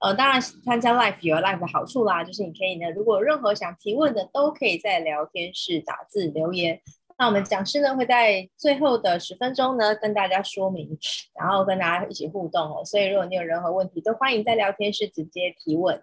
[0.00, 6.80] 呃，当然参加 live 有 live 的好处啦，就是你可以呢，如果有任何想提问的，都可以在聊天室打字留言。
[7.18, 10.98] 那我们讲师呢会在最后的十分钟呢跟大家说明，
[11.38, 12.82] 然后跟大家一起互动哦。
[12.82, 16.02] 所以如果你有任何问题，都欢迎在聊天室直接提问。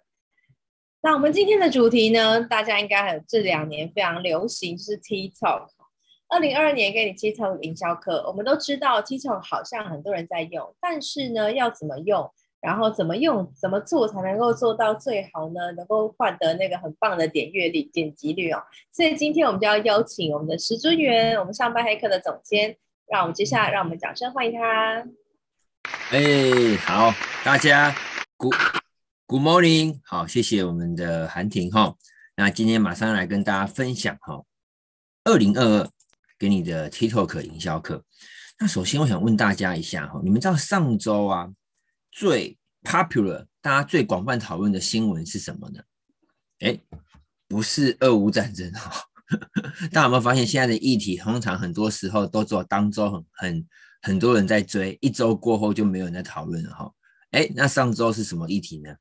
[1.00, 5.66] 那我们今天的主题呢，大家应该还有这两年非常流行，就是 TikTok。
[6.28, 12.30] 二零二二年给你 TikTok 营销课，我们都知道 TikTok 好像很多人在用，但是呢，要怎么用？
[12.60, 15.72] 然后怎么用、怎么做才能够做到最好呢？
[15.76, 18.60] 能够换得那个很棒的点阅率、点击率哦。
[18.92, 25.06] 所以今天我们就要邀请我们的石尊元，我们上班黑客的总监，让我们接下来让我们掌声欢迎他。
[26.10, 27.14] 哎，好，
[27.44, 27.94] 大家
[28.36, 28.54] Good
[29.26, 31.94] Good morning，好，谢谢我们的韩婷哈。
[32.36, 34.42] 那今天马上来跟大家分享哈，
[35.24, 35.88] 二零二二
[36.38, 38.02] 给你的 TikTok 营销课。
[38.58, 41.48] 那首先我想问大家一下哈，你们知道上周啊？
[42.18, 45.80] 最 popular，大家最广泛讨论的新闻是什么呢？
[46.58, 46.76] 哎，
[47.46, 48.90] 不是俄乌战争哈。
[49.92, 53.66] 大家有没有发现，现在的议题通常很多时候都只有当周很很
[54.02, 56.92] 很多人在追，一周过后就没有人在讨论了哈。
[57.30, 58.92] 哎，那上周是什么议题呢？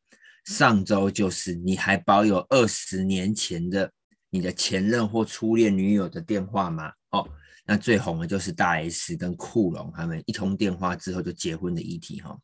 [0.46, 3.92] 上周就是你还保有二十年前的
[4.30, 6.92] 你的前任或初恋女友的电话吗？
[7.10, 7.28] 哦，
[7.66, 12.38] 那最红的就是大 S 跟库龙他们一通电话之后就结婚的议题哈。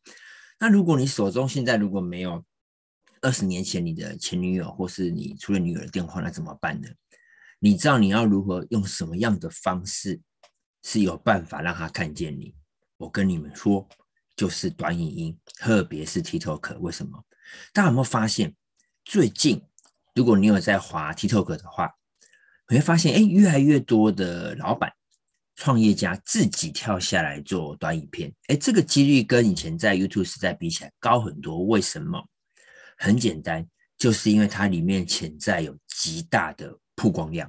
[0.58, 2.44] 那如果你手中现在如果没有
[3.20, 6.88] 二十年前你的前女友或是你初恋女友的电话，那怎么办呢？
[7.58, 10.20] 你知道你要如何用什么样的方式
[10.82, 12.54] 是有办法让他看见你？
[12.98, 13.88] 我跟你们说，
[14.36, 16.78] 就是短影音，特别是 TikTok。
[16.78, 17.24] 为什么？
[17.72, 18.54] 大家有没有发现，
[19.04, 19.62] 最近
[20.14, 21.94] 如果你有在滑 TikTok 的话，
[22.68, 24.92] 你会发现，哎，越来越多的老板。
[25.56, 31.64] 创业家自己跳下来做短影片，哎，这个几率跟以前在 YouTube 时代比起来高很多。
[31.64, 32.22] 为什么？
[32.96, 33.66] 很简单，
[33.96, 37.48] 就是因为它里面潜在有极大的曝光量。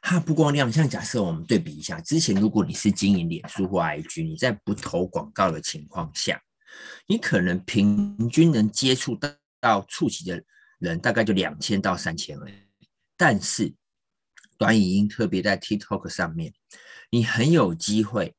[0.00, 6.40] 它曝光量，像假设我们对比一下，之前如果你是经营脸书或 IG，你在不投广告的情况下，
[7.06, 9.28] 你可能平均能接触到
[9.60, 10.42] 到触及的
[10.78, 12.54] 人大概就两千到三千而已。
[13.16, 13.72] 但是
[14.58, 16.52] 短影音，特别在 TikTok 上面。
[17.14, 18.34] 你很有机会，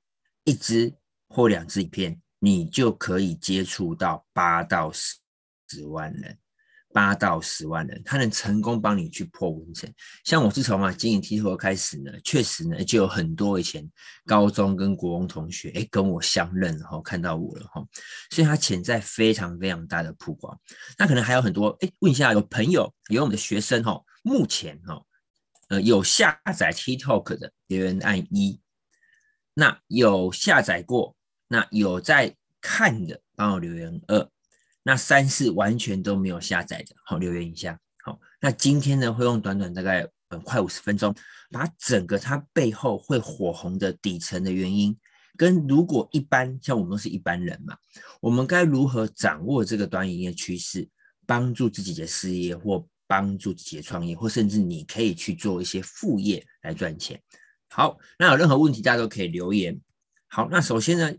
[0.46, 0.96] 一支
[1.30, 6.36] 或两支影片，你就可以接触到八到十万人，
[6.92, 9.88] 八到十万人，他能成功帮你去破温层。
[10.24, 13.88] 像我自从啊经营 TikTok 开始呢，确实呢就有很多以前
[14.26, 17.86] 高中跟国中同学，哎，跟我相认，然后看到我了哈，
[18.32, 20.60] 所以它潜在非常非常大的曝光。
[20.98, 25.00] 那可能还有很多，哎，问一下有朋友，有我们的学生哈，目前哈，
[25.70, 28.60] 呃，有下载 TikTok 的留言按一。
[29.54, 31.16] 那有下载过，
[31.48, 34.30] 那有在看的，帮我留言二。
[34.82, 37.80] 那三是完全都没有下载的，好，留言一下。
[38.04, 41.16] 好，那今天呢，会用短短大概呃快五十分钟，
[41.52, 44.98] 把整个它背后会火红的底层的原因，
[45.38, 47.78] 跟如果一般像我们都是一般人嘛，
[48.20, 50.90] 我们该如何掌握这个短影业趋势，
[51.26, 57.22] 帮助自己的事业或帮助自己的创业，或甚至你可以去做一些副业来赚钱。
[57.76, 59.82] 好，那有任何问题大家都可以留言。
[60.28, 61.12] 好，那首先呢，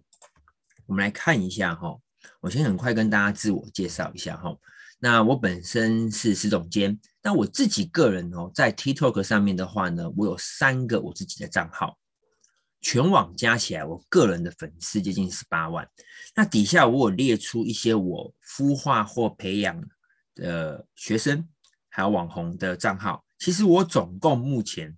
[0.87, 1.99] 我们来看一下哈。
[2.39, 4.57] 我先很快跟大家自我介绍一下哈。
[5.01, 11.99] 那我本身是石总监，那我自己个人哦，在 TikTok 上面的话呢，我有三个我自己的账号，
[12.81, 15.85] 全网加起来，我个人的粉丝接近十八万。
[16.37, 19.83] 那底下我有列出一些我孵化或培养
[20.37, 21.49] 的学生，
[21.89, 23.25] 还有网红的账号。
[23.41, 24.97] 其实我总共目前。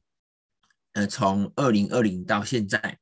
[0.96, 2.98] 呃，从二零二零到现在，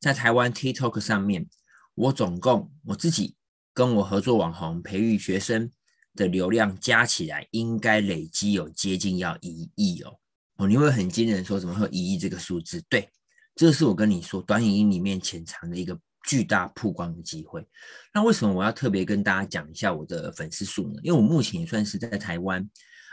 [0.00, 1.48] 在台湾 TikTok 上面，
[1.94, 3.36] 我总共我自己
[3.72, 5.70] 跟我合作网红培育学生
[6.16, 10.18] 的流量加起来，应该累积有接近要一亿哦。
[10.56, 12.82] 哦，你会很惊人，说怎么会一亿这个数字？
[12.88, 13.08] 对，
[13.54, 17.64] 这是我跟你说，短影音里面潜藏的一个巨大曝光的机会。
[18.12, 20.98] 那为什么我要特别跟大家讲一下我的粉丝数呢？
[21.04, 22.68] 因为我目前也算是在台湾，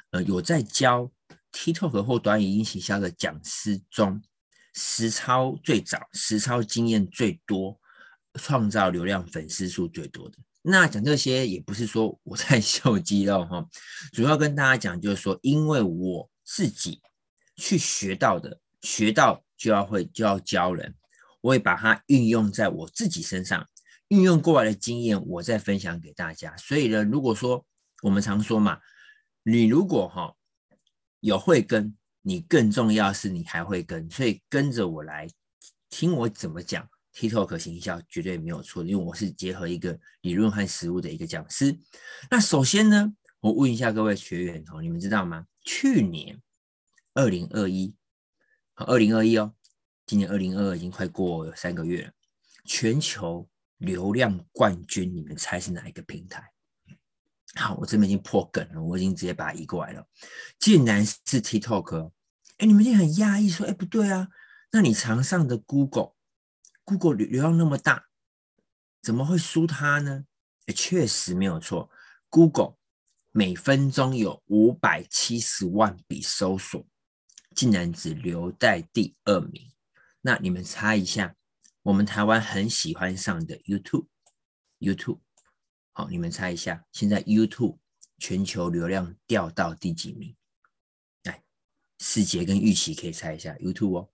[0.09, 1.12] 呃，有在教。
[1.53, 4.21] TikTok 或短影音行销的讲师中，
[4.73, 7.79] 实操最早、实操经验最多、
[8.33, 10.38] 创造流量粉丝数最多的。
[10.63, 13.65] 那讲这些也不是说我在秀肌肉哈，
[14.11, 17.00] 主要跟大家讲就是说，因为我自己
[17.55, 20.95] 去学到的，学到就要会，就要教人，
[21.41, 23.69] 我也把它运用在我自己身上，
[24.07, 26.57] 运用过来的经验，我再分享给大家。
[26.57, 27.63] 所以呢，如果说
[28.01, 28.79] 我们常说嘛，
[29.44, 30.33] 你如果哈。
[31.24, 35.25] 有会跟，你更重要是你还会跟，所以跟着我来
[35.90, 41.80] 听我怎么讲，TikTok 行销绝对没有错，因为我是结合一个理论和实务的一个讲师。
[42.30, 45.48] 那首先呢，我问一下各位学员哦，你们知道吗？
[45.64, 46.42] 去年
[47.14, 47.96] 二零二一，
[48.75, 49.54] 二零二一哦，
[50.06, 52.12] 今年二零二二已经快过三个月了。
[52.66, 53.48] 全球
[53.78, 56.52] 流量冠军，你们猜是哪一个平台？
[57.55, 60.07] 好，我这边已经破梗了，我已经直接把它移过来了，
[60.59, 62.11] 竟然是 TikTok。
[62.57, 64.27] 哎，你们一定很讶异，说，哎，不对啊，
[64.71, 68.05] 那你常上的 Google，Google 流量那么大，
[69.01, 70.25] 怎么会输它呢？
[70.65, 71.89] 哎，确实没有错
[72.29, 72.75] ，Google
[73.31, 76.85] 每分钟有五百七十万笔搜索，
[77.55, 79.71] 竟然只留在第二名。
[80.21, 81.35] 那你们猜一下，
[81.83, 85.19] 我们台湾很喜欢上的 YouTube，YouTube。
[85.95, 87.78] 好，你们猜一下，现在 YouTube
[88.18, 90.36] 全球流量掉到第几名？
[91.22, 91.44] 来，
[92.00, 94.10] 世杰跟玉琪可以猜一下 YouTube 哦。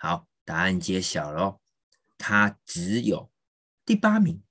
[0.00, 1.60] 好，答案揭晓喽，
[2.18, 3.30] 它只有
[3.86, 4.42] 第八名，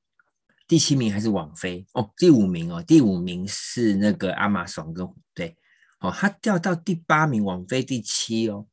[0.65, 5.57] 第七名还是网飞哦，第五名哦，第五名是那个 Amazon 跟对，
[5.99, 8.65] 哦，它掉到第八名，网飞第七哦。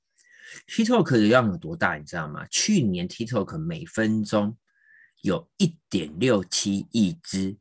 [0.68, 1.96] TikTok 的流量有多大？
[1.96, 2.46] 你知道吗？
[2.46, 4.56] 去年 TikTok 每分钟。
[5.22, 7.56] 有一点六七亿支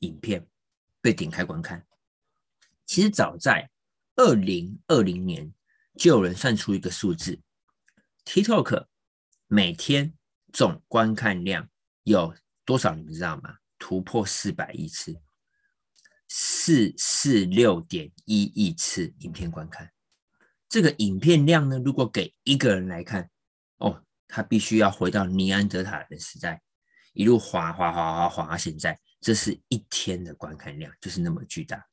[0.00, 0.46] 影片
[1.00, 1.86] 被点开观看。
[2.86, 3.70] 其实早在
[4.16, 5.52] 二零二零年，
[5.96, 7.40] 就有人算出一个数字
[8.24, 8.86] ：TikTok
[9.46, 10.14] 每天
[10.52, 11.68] 总观看量
[12.02, 12.94] 有多少？
[12.94, 13.58] 你们知道吗？
[13.78, 15.20] 突破四百亿次，
[16.28, 19.90] 四四六点一亿次影片观看。
[20.68, 23.28] 这个影片量呢，如果给一个人来看，
[23.78, 26.62] 哦，他必须要回到尼安德塔人时代。
[27.12, 31.84] 一路滑滑滑滑滑到，现在这是一天的观看量，就是那么巨大，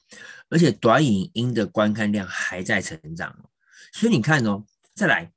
[0.50, 3.50] 而且短影音的观看量还在成长哦。
[3.92, 5.32] 所以你看哦，再来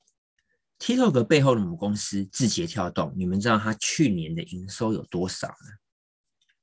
[0.78, 5.70] ，TikTok 背后的母公司字节跳动，你们知道它去年的营收有多少呢？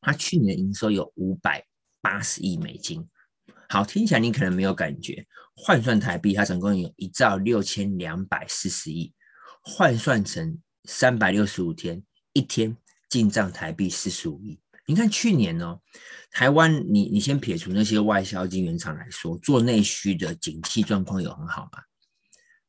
[0.02, 1.66] 它去年的营收有五百
[2.02, 3.08] 八十亿美金。
[3.68, 9.14] 好，听起来你可能没有感觉，换算台币，它总共有一兆六千两百四十亿，
[9.62, 12.02] 换算成三百六十五天，
[12.34, 12.78] 一天。
[13.10, 15.82] 进账台币四十五亿，你看去年呢、哦，
[16.32, 21.82] 台湾你你先撇除那些外销晶圆厂来说，做内需的景气状况有很好吗？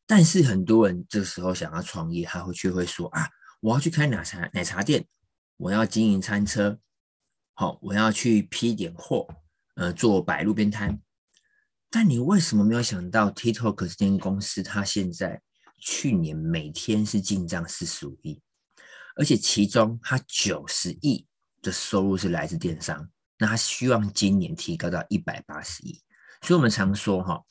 [0.06, 3.28] 但是很多人这时候想要创业，他会却会说啊，
[3.60, 5.06] 我要去开奶茶奶茶店，
[5.56, 6.80] 我要经营餐车，
[7.54, 9.28] 好，我要去批点货，
[9.76, 11.00] 呃，做摆路边摊。
[11.90, 15.42] 但你为什么没有想到 TikTok 这间公司，它现在
[15.78, 18.40] 去年每天是进账四十五亿？
[19.16, 21.26] 而且其中，它九十亿
[21.62, 23.08] 的收入是来自电商，
[23.38, 26.00] 那他希望今年提高到一百八十亿。
[26.42, 27.42] 所以，我们常说哈，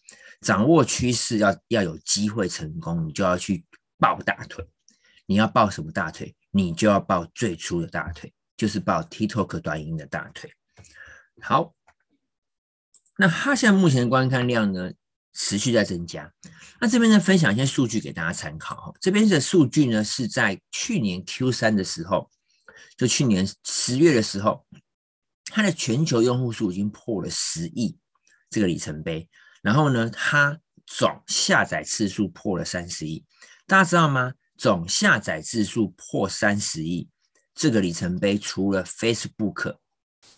[0.41, 3.65] 掌握趋势要要有机会成功，你就要去
[3.97, 4.67] 抱大腿。
[5.25, 6.35] 你要抱什么大腿？
[6.49, 10.51] 你就要抱最初的大腿，就是抱 TikTok 短音的大腿。
[11.41, 11.75] 好，
[13.17, 14.91] 那它现在目前观看量呢？
[15.41, 16.29] 持续在增加，
[16.81, 18.93] 那这边呢，分享一些数据给大家参考哈。
[18.99, 22.29] 这边的数据呢是在去年 Q 三的时候，
[22.97, 24.67] 就去年十月的时候，
[25.45, 27.97] 它的全球用户数已经破了十亿
[28.49, 29.29] 这个里程碑。
[29.61, 33.25] 然后呢，它总下载次数破了三十亿。
[33.65, 34.33] 大家知道吗？
[34.57, 37.07] 总下载次数破三十亿
[37.55, 39.77] 这个里程碑，除了 Facebook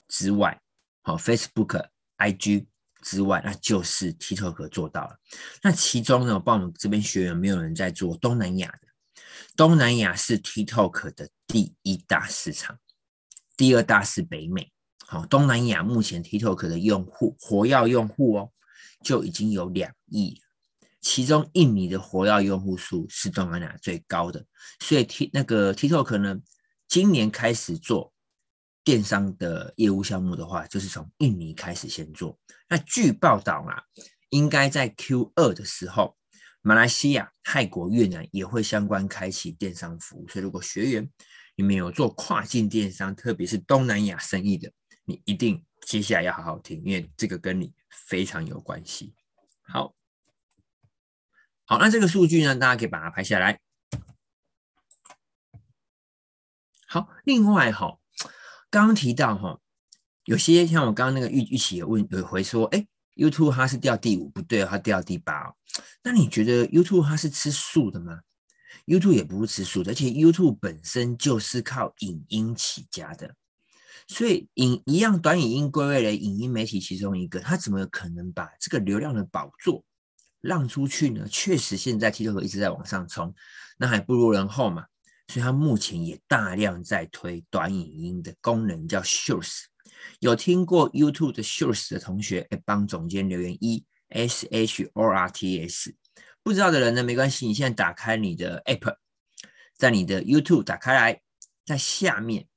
[0.07, 0.62] 之外，
[1.01, 1.88] 好，Facebook、
[2.19, 2.68] IG。
[3.01, 5.17] 之外，那就是 TikTok 做到了。
[5.62, 8.88] 那其中呢，我帮我们这边学员没有人在做东南亚的。
[9.55, 12.77] 东南亚是 TikTok 的第一大市场，
[13.58, 14.72] 第二大是北美。
[15.05, 18.51] 好，东南亚目前 TikTok 的用户活跃用户哦，
[19.03, 20.41] 就已经有两亿。
[21.01, 24.46] 其中印尼的活跃用户数是东南亚最高的，
[24.79, 26.38] 所以 T 那个 TikTok 呢，
[26.88, 28.11] 今年开始做。
[28.84, 32.40] 电商的业务项目的话，就是从印尼开始先做。
[32.68, 33.84] 那据报道啊，
[34.30, 36.18] 应该在 Q 二的时候，
[36.62, 40.28] 马来西亚、泰国、越南也会相关开启电商服务。
[40.28, 41.10] 所以，如果学员
[41.56, 44.72] 你们有做跨境电商，特别是东南亚生意的，
[45.06, 49.14] 你一定接下来要好好听，因为这个跟你非常有关系。
[49.62, 49.96] 好，
[51.66, 53.60] 好，那这个数据呢，大家可以把它拍下来。
[56.88, 58.00] 好，另外哈。
[58.72, 59.60] 刚刚提到哈，
[60.24, 62.88] 有些像我刚刚那个玉玉琪有问有回说，哎
[63.18, 65.54] ，YouTube 它是掉第五，不对，它掉第八哦。
[66.01, 68.22] 那你觉得 YouTube 它是吃素的吗
[68.86, 73.36] ？YouTube 也不是吃素的，而且 YouTube 本身就是靠影音起家的，
[74.08, 79.84] 所以影一样短影音归位为影音媒体其中一个，它怎么可能把这个流量的宝座
[80.40, 81.28] 让出去呢？
[81.30, 83.36] 确实，现在 TikTok 一直在往上冲，
[83.78, 84.86] 那还不如人后嘛。
[85.32, 89.62] 所以它目前也大量在推短影音的功能，叫 Shorts。
[90.20, 95.96] 有听过 YouTube 的 Shorts 的同学，哎，帮总监留言一 S H O R T S。
[96.44, 98.98] 不知道的人呢，没关系，你现在打开你的 App，
[99.78, 101.22] 在你的 YouTube 打开来，
[101.66, 102.50] 在下面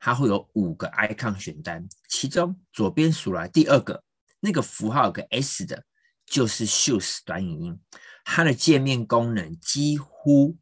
[0.00, 4.02] 它会有五个 icon 选单，其中左边数来第二个
[4.40, 5.84] 那个符号有个 S 的，
[6.26, 7.80] 就是 Shorts 短影音，
[8.24, 10.56] 它的界面功能几乎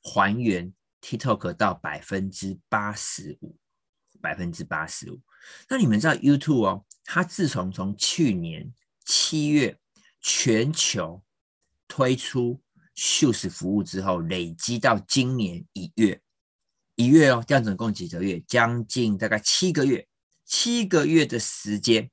[0.00, 3.56] 还原 TikTok 到百分之八十五，
[4.20, 5.20] 百分之八十五。
[5.68, 8.72] 那你们知道 YouTube 哦，它自从从去年
[9.04, 9.78] 七月
[10.20, 11.22] 全球
[11.86, 12.60] 推出
[12.96, 16.20] Shorts 服务之后，累积到今年一月，
[16.96, 18.40] 一月哦，这样总共几个月？
[18.40, 20.08] 将近大概七个月，
[20.44, 22.10] 七个月的时间。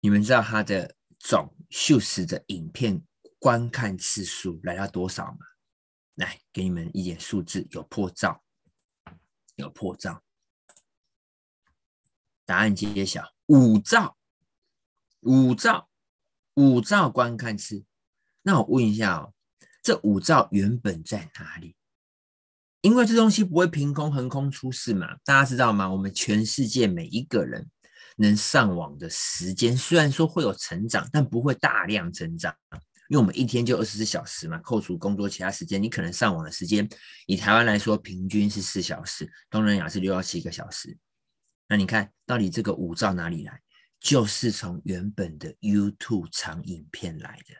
[0.00, 3.02] 你们知道它的总 Shorts 的影片
[3.38, 5.38] 观看次数来到多少吗？
[6.20, 8.42] 来，给你们一点数字，有破兆，
[9.56, 10.22] 有破兆。
[12.44, 14.18] 答案揭晓，五兆，
[15.20, 15.88] 五兆，
[16.54, 17.84] 五兆观看次。
[18.42, 19.32] 那我问一下哦，
[19.82, 21.74] 这五兆原本在哪里？
[22.82, 25.90] 因为这东西不会凭空横空出世嘛，大家知道吗？
[25.90, 27.70] 我们全世界每一个人
[28.16, 32.54] 能上网的时间，虽然说会有成长，但不会大量增长，
[33.10, 36.88] 因为我们一天就二十四小时嘛，扣除工作其他时间，你可能上网的时间，
[37.26, 40.96] 以台湾来说，平均是四小时，东南亚是六到七个小时。
[41.66, 43.60] 那你看到底这个五兆哪里来？
[43.98, 47.54] 就是从原本的 YouTube 长影片来的。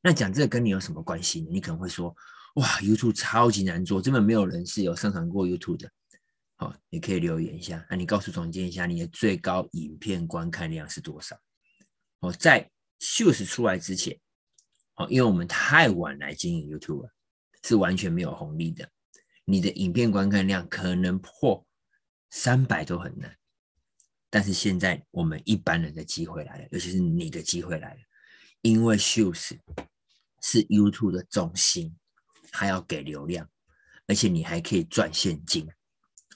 [0.00, 1.48] 那讲这个跟你有什么关系呢？
[1.50, 2.16] 你可能会说，
[2.54, 5.90] 哇，YouTube 超级难做，根本没有人是有上传过 YouTube 的。
[6.56, 11.38] 好，你可以留言一下，那你告诉总监一下，你的最高影片观看量是多少？
[12.20, 14.18] 哦，在 Shorts 出来之前，
[14.96, 17.10] 哦，因为我们太晚来经营 YouTube 了，
[17.62, 18.88] 是完全没有红利的。
[19.44, 21.66] 你的影片观看量可能破
[22.30, 23.36] 三百都很难。
[24.28, 28.00] 但是现在我们一般人的机会来了，尤其是你的机会来了，
[28.62, 29.58] 因为 Shorts。
[30.42, 31.96] 是 YouTube 的重心，
[32.52, 33.48] 还要给流量，
[34.06, 35.66] 而且你还可以赚现金。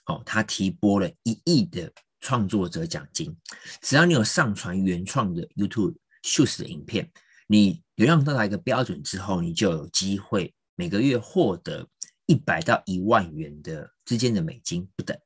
[0.06, 3.36] 哦，他提拨了一亿的创作者奖金，
[3.82, 7.10] 只要你有上传原创的 YouTube Shorts 的影片，
[7.46, 11.88] 你流量到达一个标准之后，你就有机会每个月获得
[12.26, 15.18] 一百到一万元的之间的美金不等。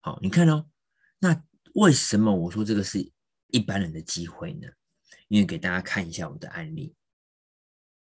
[0.00, 0.66] 好，你看哦，
[1.18, 1.42] 那
[1.74, 3.10] 为什么我说这个是
[3.48, 4.68] 一般人的机会呢？
[5.28, 6.94] 因为给大家看一下我的案例。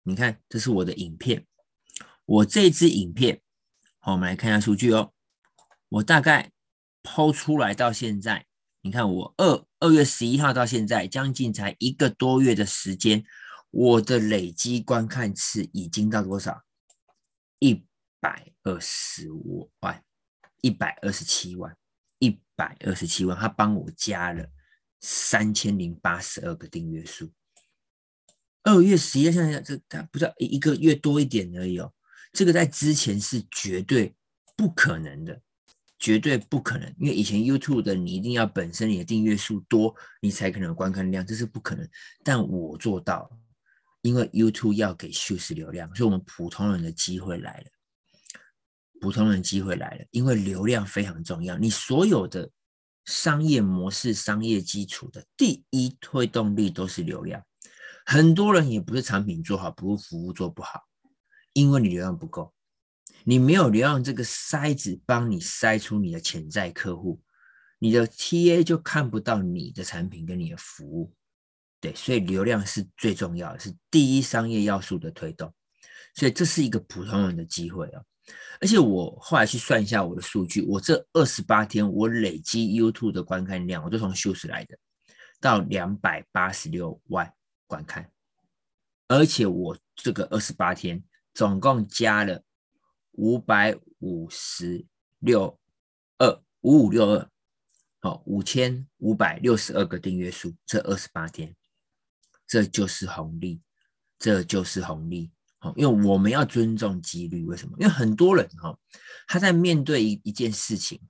[0.03, 1.45] 你看，这是我的影片。
[2.25, 3.41] 我这支影片，
[3.99, 5.13] 好，我们来看一下数据哦。
[5.89, 6.51] 我大概
[7.03, 8.45] 抛出来到现在，
[8.81, 13.23] 你看我二二月十一号到现在，将近才一个多月的时间，
[13.71, 16.63] 我的累积观看次已经到多少？
[17.59, 17.85] 一
[18.21, 20.03] 百二十五万，
[20.61, 21.75] 一百二十七万，
[22.19, 23.37] 一百二十七万。
[23.37, 24.47] 他帮我加了
[25.01, 27.29] 三千零八十二个订阅数。
[28.63, 31.93] 二月十一号，现在这他不知道一个月多一点而已哦。
[32.31, 34.15] 这个在之前是绝对
[34.55, 35.41] 不可能的，
[35.99, 36.91] 绝对不可能。
[36.97, 41.87] 因为以前 YouTube 的你一定要本身你的订阅数多，你才可能有观看量，这是不可能。
[42.23, 43.29] 但我做到，
[44.01, 47.65] 因为 YouTube 要给 Shorts 流量，所以我们普通人的机会来了。
[49.01, 51.57] 普通人机会来了，因为流量非常重要。
[51.57, 52.49] 你所有的
[53.05, 57.41] 商业模式、商业基础的第一推动力都是流量。
[58.05, 60.81] 很多人也不是产品做好，不是服务做不好，
[61.53, 62.53] 因为你流量不够，
[63.23, 67.21] 你没有流量这个筛子帮你筛出你的潜在客户，
[67.77, 71.13] 你的 TA 就看不到你的产品跟你的服务，
[71.79, 75.53] 对，所以流量是最重要的，是第一商业要素的推动，
[76.15, 78.01] 所以这是一个普通人的机会啊，
[78.61, 84.77] 而且我后来去算一下我的数据，我这二十八天我累积 YouTube 的观看量，我都从 Shorts 来的，
[85.39, 87.33] 到两百八十六万。
[87.69, 88.09] 观看，
[89.07, 91.03] 而且我这个二十八天
[91.35, 92.43] 总共加了
[93.19, 94.85] 五百五十
[95.19, 95.59] 六
[96.19, 97.29] 二五五六二，
[97.99, 101.53] 好，五千五百六十二个订阅数，这二十八天，
[102.47, 103.61] 这就是红利，
[104.17, 105.31] 这就是红利。
[105.57, 107.75] 好，因为我们要尊重几率，为什么？
[107.77, 108.79] 因为很多人哈，
[109.27, 111.01] 他在面对一一件事情，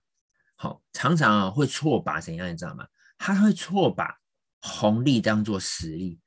[0.56, 2.88] 好，常常啊会错把怎样，你知道吗？
[3.20, 4.18] 他会错把
[4.62, 6.20] 红利当做实力。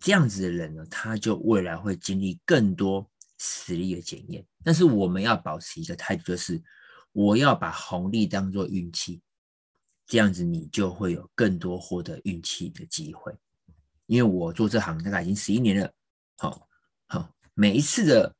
[0.00, 4.44] 这样子的人呢，他就未来会经历更多实力的检验。
[4.62, 6.62] 但是我们要保持一个态度，就是
[7.12, 9.22] 我要把红利当做运气，
[10.06, 13.34] 这样子你就会有更多获得运气的机会。
[14.06, 15.92] 因为我做这行大概已经十一年了，
[16.36, 16.68] 好
[17.06, 18.34] 好，每一次的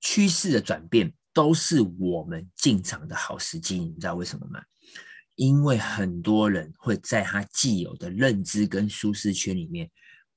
[0.00, 3.78] 趋势的转变都是我们进场的好时机。
[3.78, 4.62] 你知道为什么吗？
[5.36, 9.90] 因为很多人会在他既有的认知跟舒适圈里面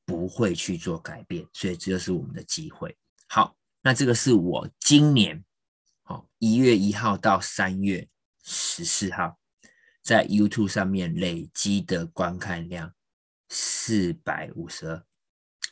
[0.06, 2.98] 不会去做改变，所以这就是我们的机会。
[3.28, 3.57] 好，
[3.88, 5.46] 那这个是我今年
[6.04, 8.10] 好一月一号到三月
[8.44, 9.40] 十四号
[10.04, 12.94] 在 YouTube 上面累积的观看量
[13.48, 15.06] 四百五十二，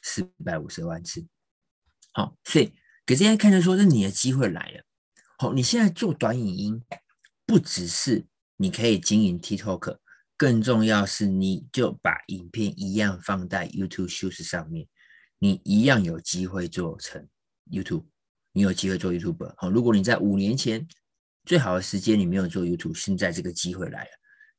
[0.02, 1.28] 四百五十万次。
[2.14, 2.74] 好，所以
[3.06, 4.86] 给大家看的说，是你的机会来了。
[5.38, 6.82] 好，你现在做短影音，
[7.46, 9.98] 不只是你可以经营 TikTok，
[10.38, 14.88] 更重要是你就把影片一样放在 YouTube Shorts 上面，
[15.38, 17.28] 你一样有机会做成
[17.72, 18.06] YouTube，
[18.52, 19.54] 你有机会做 YouTuber。
[19.58, 20.88] 好，如果你在五年前
[21.46, 24.10] 最好的时间你没有做 YouTube，现在这个机会来了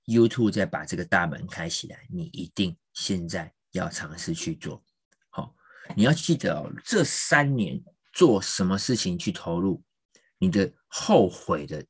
[0.07, 4.85] ，YouTube 再把这个大门开起来，你一定现在要尝试去做。
[5.31, 5.55] 好，
[5.97, 7.83] 你要记得哦，这三年
[8.13, 9.83] 做什么事情去投入。
[10.39, 11.83] 你的后悔的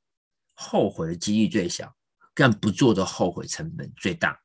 [0.54, 1.92] 后悔的几率最小，
[2.32, 4.38] 但不做的后悔成本最大，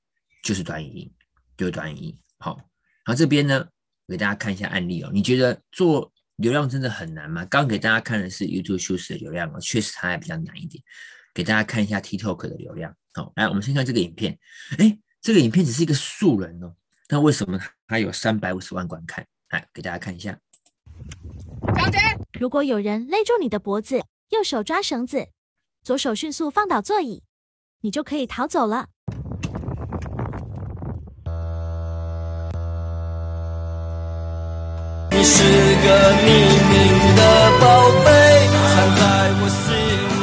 [0.44, 1.14] 就是短影音，
[1.56, 2.20] 就是短影音。
[2.40, 2.58] 好，
[3.06, 3.68] 然后这边呢，
[4.08, 5.12] 给大家看一下案例哦。
[5.14, 6.12] 你觉得做
[6.42, 7.46] 流量真的很难吗？
[7.46, 10.84] 刚给大家看的是 YouTube Shorts 的流量哦，确实它还比较难一点。
[11.36, 12.94] 给大家看一下 TikTok 的流量。
[13.14, 14.38] 好，来，我们先看这个影片。
[14.80, 16.74] 哎，这个影片只是一个素人哦，
[17.10, 19.24] 那为什么它有三百五十万观看？
[19.52, 20.36] 来，给大家看一下。
[21.78, 22.00] 小姐，
[22.40, 25.28] 如果有人勒住你的脖子，右手抓绳子，
[25.84, 27.22] 左手迅速放倒座椅，
[27.82, 28.88] 你就可以逃走了。
[35.12, 35.44] 你是
[35.84, 36.26] 个匿
[36.70, 37.22] 名的
[37.60, 38.12] 宝贝，
[38.70, 39.02] 藏在
[39.42, 39.74] 我心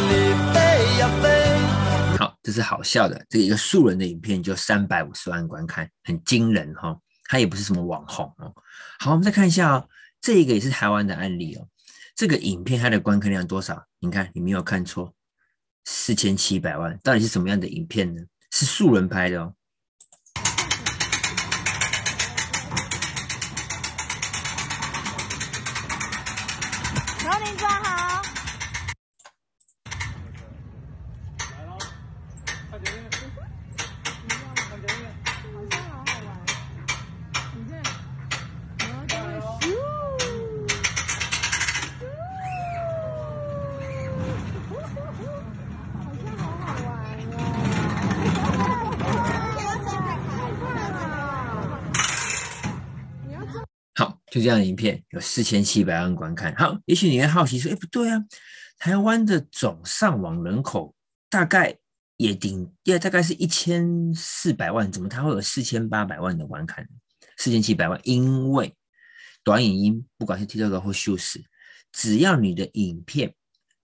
[0.08, 0.10] 里
[0.54, 0.56] 飞
[0.98, 2.16] 呀飞。
[2.16, 7.00] 好，这是好笑的，这个一个素人的影片就三百五十万观看，很惊人哈、哦。
[7.24, 8.54] 他也不是什么网红哦。
[9.00, 9.88] 好，我们再看一下哦。
[10.20, 11.66] 这个也是台湾的案例哦。
[12.14, 13.84] 这个影片它的观看量多少？
[13.98, 15.12] 你看，你没有看错，
[15.84, 16.98] 四千七百万。
[17.02, 18.22] 到底是什么样的影片呢？
[18.50, 19.52] 是素人拍的哦。
[54.38, 56.54] 就这样的影片有四千七百万观看。
[56.54, 58.24] 好，也许你会好奇说：“哎，不对啊，
[58.78, 60.94] 台湾的总上网人口
[61.28, 61.76] 大概
[62.18, 66.88] 也顶，也大概是一千四百万，怎么它会有四千八百万的观看？
[67.36, 68.72] 四千七百万，因为
[69.42, 71.42] 短影音不管是 TikTok 或 Shorts，
[71.90, 73.34] 只要你的影片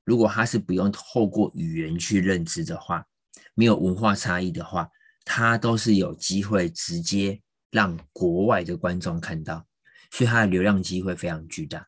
[0.04, 3.04] 如果它是不用透过语言去认知的话，
[3.54, 4.88] 没有文化差异的话，
[5.24, 7.40] 它都是有机会直接
[7.72, 9.66] 让国外的观众看到。”
[10.14, 11.84] 所以它的流量机会非常巨大。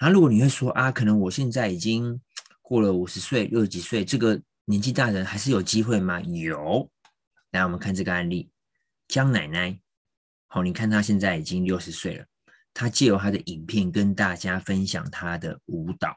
[0.00, 2.18] 然后如果你会说啊，可能我现在已经
[2.62, 6.18] 过了五十岁、六十几岁，这个年纪大人还是有机会吗？
[6.22, 6.90] 有。
[7.50, 8.50] 来，我们看这个案例，
[9.06, 9.78] 江奶奶。
[10.46, 12.24] 好，你看她现在已经六十岁了，
[12.72, 16.16] 她借由她的影片跟大家分享她的舞蹈，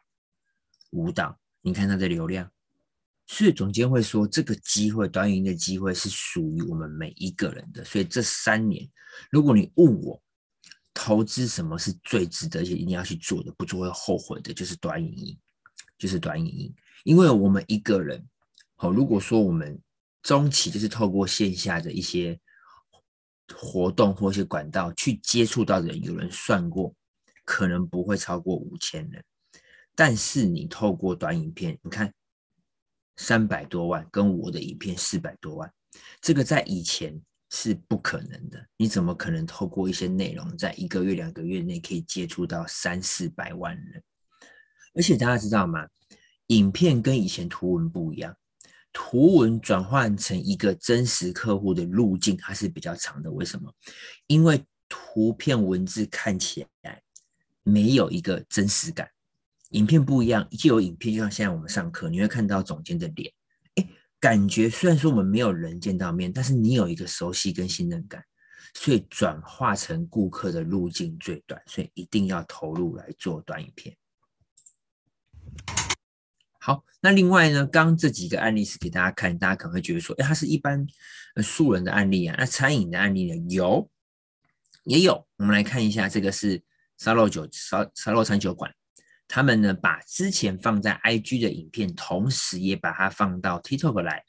[0.92, 1.38] 舞蹈。
[1.60, 2.50] 你看她的流量。
[3.28, 7.84] 所以总监会说，这个机会，短影音的机会是属于我们每一个人的。
[7.84, 8.90] 所以这三年，
[9.30, 10.22] 如果你问我，
[10.93, 15.38] 投资什么是最值得，而且一定要去做的，不做会后悔的，就是短影音，
[15.97, 16.75] 就是短影音。
[17.06, 18.27] 因为我们一个人，
[18.75, 19.82] 好，如果说我们
[20.21, 22.39] 中期就是透过线下的一些
[23.54, 26.93] 活动或一些管道去接触到的人，有人算过，
[27.45, 29.23] 可能不会超过五千人。
[29.95, 32.13] 但是你透过短影片，你看
[33.15, 35.73] 三百多万，跟我的影片四百多万，
[36.19, 37.21] 这个在以前。
[37.54, 44.02] 是不可能的，你怎么可能透过一些内容，在一个月、两个月内可以接触到三四百万人？
[44.96, 45.86] 而且大家知道吗？
[46.48, 48.36] 影片跟以前图文不一样，
[48.94, 53.30] 图文转换成一个真实客户的路径，它是比较长的。
[53.30, 53.74] 为什么？
[54.28, 57.02] 因为图片文字看起来
[57.64, 59.10] 没有一个真实感，
[59.72, 63.32] 影片不一样，既有影片，就像现在我们上课，你会看到总监的脸。
[64.21, 68.23] 感觉虽然说我们没有人见到面，但是你有一个熟悉跟信任感，
[68.75, 73.97] 所以转化成顾客的路径最短，所以一定要投入来做短影片。
[76.60, 80.86] 好，那另外呢，刚这几个案例是给大家看，大家可能会觉得说，哎，它是一般
[81.41, 82.36] 素人的案例啊。
[82.38, 83.89] 那餐饮的案例呢，有
[84.84, 86.62] 也有，我们来看一下，这个是
[86.99, 88.71] 沙漏酒沙沙漏餐酒馆，
[89.34, 94.26] 他们呢把之前放在 IG 的影片，同时也把它放到 TikTok 来，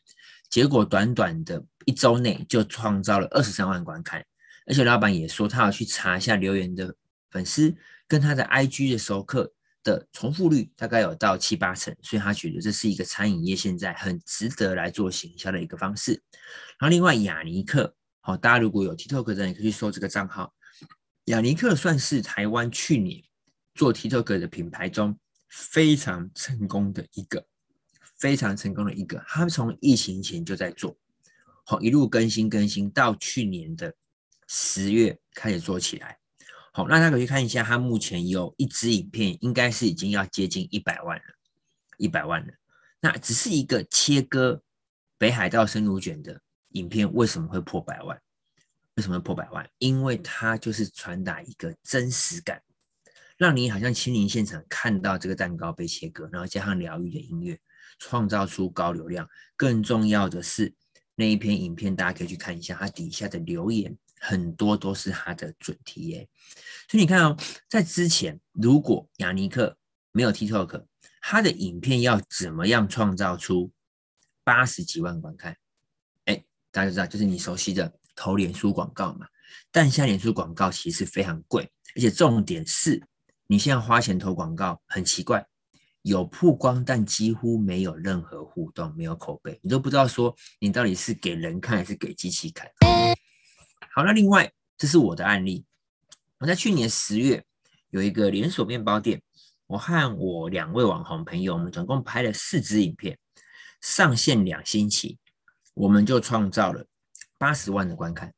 [0.48, 4.24] 结果短短的一周内就创造了二十三万观看，
[4.64, 6.94] 而且老板也说他要去查一下留言的
[7.32, 7.74] 粉丝
[8.06, 16.12] 跟他的 IG 的熟客的重复率大概有到七八成，所以他觉得这是一个餐饮业现在很值得来做行销的一个方式。
[16.78, 20.54] 然后另外雅尼克，好，大家如果有 TikTok 的人也可以去搜这个账号，
[21.24, 23.20] 雅尼克算是台湾去年。
[23.74, 27.46] 做 TikTok 的品牌中非常成功的一个，
[28.18, 30.96] 非常成功的一个，他们从疫情前就在做，
[31.64, 33.94] 好，一路更新更新到去年的
[34.48, 36.18] 十月开始做起来，
[36.72, 41.24] 好，那大家可以看一下，他目前有一支影片，应该是已经要接近一百万了，
[41.98, 42.52] 一百万了，
[43.00, 44.62] 那只是一个切割
[45.18, 48.20] 北海道生乳卷的影片，为什么会破百万？
[48.96, 49.68] 为什么会破百万？
[49.78, 52.62] 因为它就是传达一个真实感。
[53.42, 57.58] 让你好像亲临现场看到这个蛋糕被切割，然后加上疗愈的音乐，
[57.98, 59.28] 创造出高流量。
[59.56, 60.72] 更重要的是，
[61.16, 66.24] 那一篇影片大家可以去看一下，它底下的留言很多都是它的准 TA。
[66.88, 67.36] 所以你看哦，
[67.68, 69.76] 在之前如果雅尼克
[70.12, 70.84] 没有 TikTok，
[71.20, 73.72] 他的影片要怎么样创造出
[74.44, 75.56] 八十几万观看？
[76.26, 79.26] 哎，大家知道，就是你熟悉的投脸书广告嘛。
[79.72, 83.02] 但现在脸书广告其实非常贵，而且重点是。
[83.52, 85.46] 你现在花钱投广告很奇怪，
[86.00, 92.66] 有曝光，但几乎没有任何互动，没有口碑，你都不知道说你到底是给人看还是给机器看。
[93.94, 95.66] 好，那另外这是我的案例，
[96.38, 97.44] 我在去年十月
[97.90, 99.20] 有一个连锁面包店，
[99.66, 103.18] 我和我两位网红朋友，我们总共拍了四支影片，
[103.82, 105.18] 上线两星期，
[105.74, 106.86] 我们就创造了
[107.36, 108.32] 八十万的观看，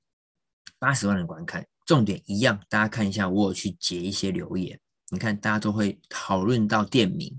[0.81, 1.64] 八十万的观看。
[1.87, 4.81] 重点一样，大家看一下，我有去截一些留言。
[5.14, 7.38] 你看，大家都会讨论到店名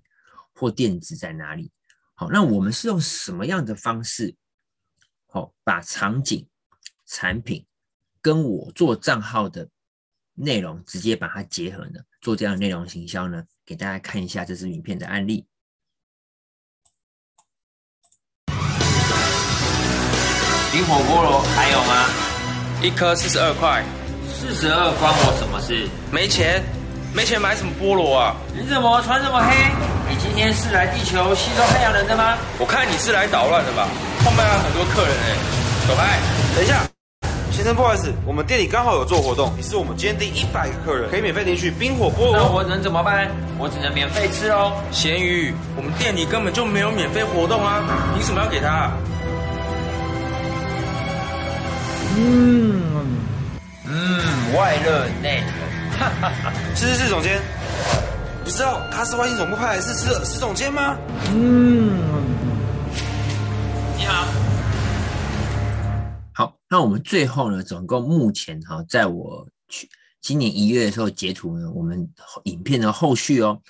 [0.53, 1.69] 或店址在哪里。
[2.13, 4.33] 好，那我们是用什么样的方式，
[5.27, 6.47] 好，把场景、
[7.05, 7.65] 产品
[8.21, 9.69] 跟我做账号的
[10.33, 11.99] 内容直接把它结合呢？
[12.21, 13.43] 做这样的内容行销呢？
[13.65, 15.45] 给大家看一下这支影片的案例。
[20.71, 22.09] 冰火菠萝还有吗？
[22.81, 23.83] 一颗四十二块，
[24.27, 25.89] 四十二关我什么事？
[26.13, 26.74] 没钱。
[27.15, 28.35] 没钱买什么菠萝啊？
[28.53, 29.55] 你怎么穿这么黑？
[30.09, 32.35] 你今天是来地球吸收太阳能的吗？
[32.59, 33.87] 我看你是来捣乱的吧？
[34.25, 35.31] 后面还有很多客人哎，
[35.87, 36.19] 走开！
[36.57, 36.81] 等一下，
[37.53, 42.35] 先生，不好意思，我们店里刚好有做活动，你是我们今天第一百个客人，可以免费领取冰火菠萝。
[42.35, 43.31] 那我能怎么办？
[43.57, 44.73] 我只能免费吃哦。
[44.91, 47.81] 咸鱼，我们店里根本就没有免费活动啊！
[48.13, 48.91] 凭什么要给他？
[52.17, 52.83] 嗯
[53.87, 55.41] 嗯，外热内。
[55.97, 57.41] 哈哈哈，是是是，总监，
[58.43, 60.97] 你知道他是外星总部派来，是是是总监吗？
[61.33, 61.97] 嗯，
[63.97, 64.27] 你好，
[66.33, 69.89] 好，那我们最后呢，总共目前哈，在我去
[70.21, 72.09] 今年一月的时候截图呢，我们
[72.43, 73.61] 影片的后续哦，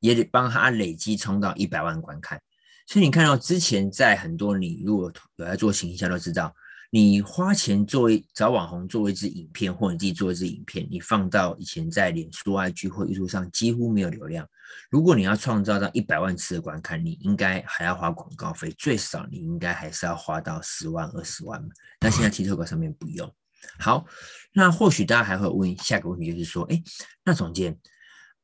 [0.00, 2.38] 也得帮他累积冲到一百万观看，
[2.86, 6.54] 所以你看到之前在很多你如果有在做行销都知道。
[6.92, 14.44] 你花钱做一找网红做一支影片，或你自己做一支影片，你放到以前在脸书、IG 或 YouTube 上几乎没有流量。
[14.90, 21.62] 如果你要创造到一百万次的观看，你应该还要花广告费，最少你应该还是要花到十万、二十万。
[22.00, 23.32] 那现在 TikTok 上面不用。
[23.78, 24.04] 好，
[24.52, 26.82] 那或许大家还会问下一个问题，就是说，哎，
[27.24, 27.78] 那总监，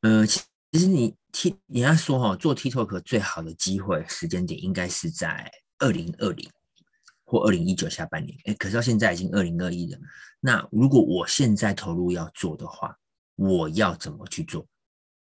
[0.03, 0.41] 呃，其
[0.75, 6.49] 实你 T 你要说哈，做 TikTok 最好的机会时间点应该是在二零二零。
[7.27, 9.99] 或二零一九下半年，哎，可是到现在已经二零二一了。
[10.41, 12.97] 那如果我现在投入要做的话，
[13.35, 14.65] 我要怎么去做？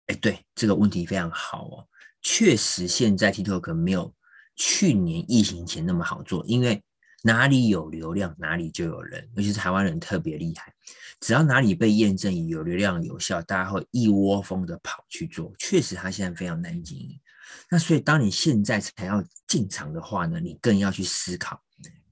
[0.07, 1.87] 哎，对，这个问题非常好哦。
[2.23, 4.15] 确实，现在 TikTok 没有
[4.55, 6.81] 去年疫情前那么好做，因为
[7.23, 10.73] 哪里有流量，哪里就有人，尤其是台湾人特别厉害。
[11.19, 15.53] 只要哪里被验证有流量有效，大家会一窝蜂的跑去做。
[15.59, 17.21] 确实，它现在非常难经营。
[17.69, 21.61] 那所以，当你现在才要进场的话呢，你更要去思考。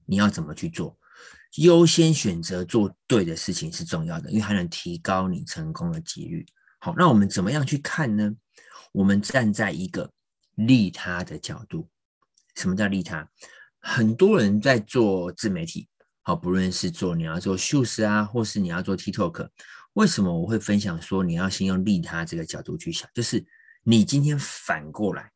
[0.09, 0.97] 你要怎么去做？
[1.55, 6.45] 优先选择做对的事情是重要的，因为还能提高你成功的几率。
[6.79, 8.31] 好，那我们怎么样去看呢？
[8.91, 10.11] 我们站在一个
[10.55, 11.89] 利他的角度。
[12.55, 13.27] 什么叫利他？
[13.79, 15.87] 很多人在做自媒体，
[16.21, 19.49] 好，不论是做你要做 Shoes 啊，或是你要做 TikTok，
[19.93, 23.09] 为什么我会分享说你要先用利他这个角度去想？
[23.13, 23.45] 就是
[23.83, 25.31] 你今天反过来，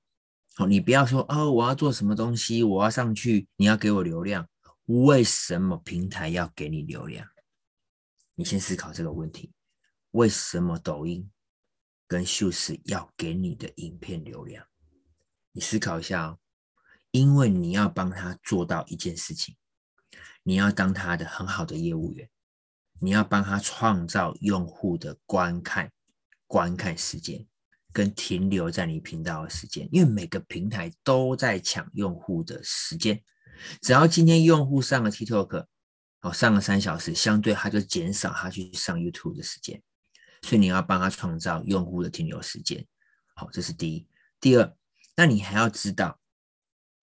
[0.56, 4.48] 好，你不要说哦，我要做什么东西，我要上去，你要给我流量。
[4.86, 7.28] 为什么平台要给你流量？
[8.36, 9.54] 你先思考这个问题。
[10.12, 11.32] 为什么抖音
[12.08, 14.66] 跟秀士要给你的影片流量。
[15.54, 16.40] 你思考一下哦，
[17.12, 19.56] 因为你要帮他做到一件事情，
[20.44, 22.30] 你要当他的很好的业务员，
[23.00, 25.92] 你要帮他创造用户的观看
[26.46, 27.48] 观看时间
[27.92, 33.24] 跟停留在你频道的时间，因为每个平台都在抢用户的时间，
[33.82, 35.66] 只要今天用户上了 TikTok，
[36.22, 39.82] 哦，上了三小时，相对他就减少他去上 YouTube 的时间，
[40.42, 42.86] 所以你要帮他创造用户的停留时间，
[43.36, 44.08] 好，这是第一，
[44.40, 44.76] 第二。
[45.16, 46.20] 那你还要知道，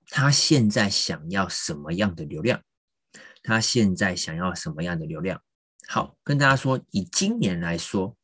[0.09, 2.63] 他现在想要什么样的流量？
[3.43, 5.43] 他现在想要什么样的流量？
[5.87, 8.17] 好，跟大家说，以今年来说，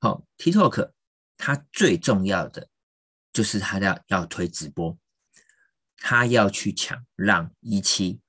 [0.00, 0.90] 好，TikTok
[1.36, 2.68] 它最重要的
[3.32, 4.96] 就是他要要推直播，
[6.06, 8.20] 他要去抢让一期，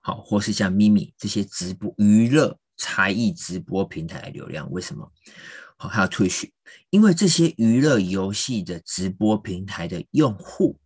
[0.00, 5.10] 好，或是像咪咪这些直播娱乐才艺直播平台的流量，为什么？
[5.76, 6.48] 好，还要退学，
[6.90, 10.78] 因为这些娱乐游戏的直播平台的用户，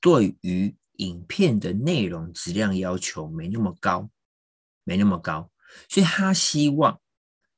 [0.00, 4.10] 对于影片的内容质量要求没那么高，
[4.82, 5.48] 没那么高，
[5.88, 7.00] 所以他希望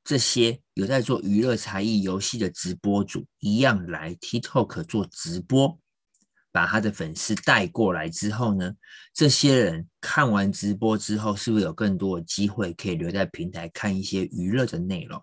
[0.04, 5.78] 这些有在做娱乐才艺游戏的直播主一样来 TikTok 做直播，
[6.56, 8.72] 把他的粉丝带过来之后呢，
[9.12, 15.22] 这些人看完直播之后，是不是有更多的机会可以留在平台看一些娱乐的内容？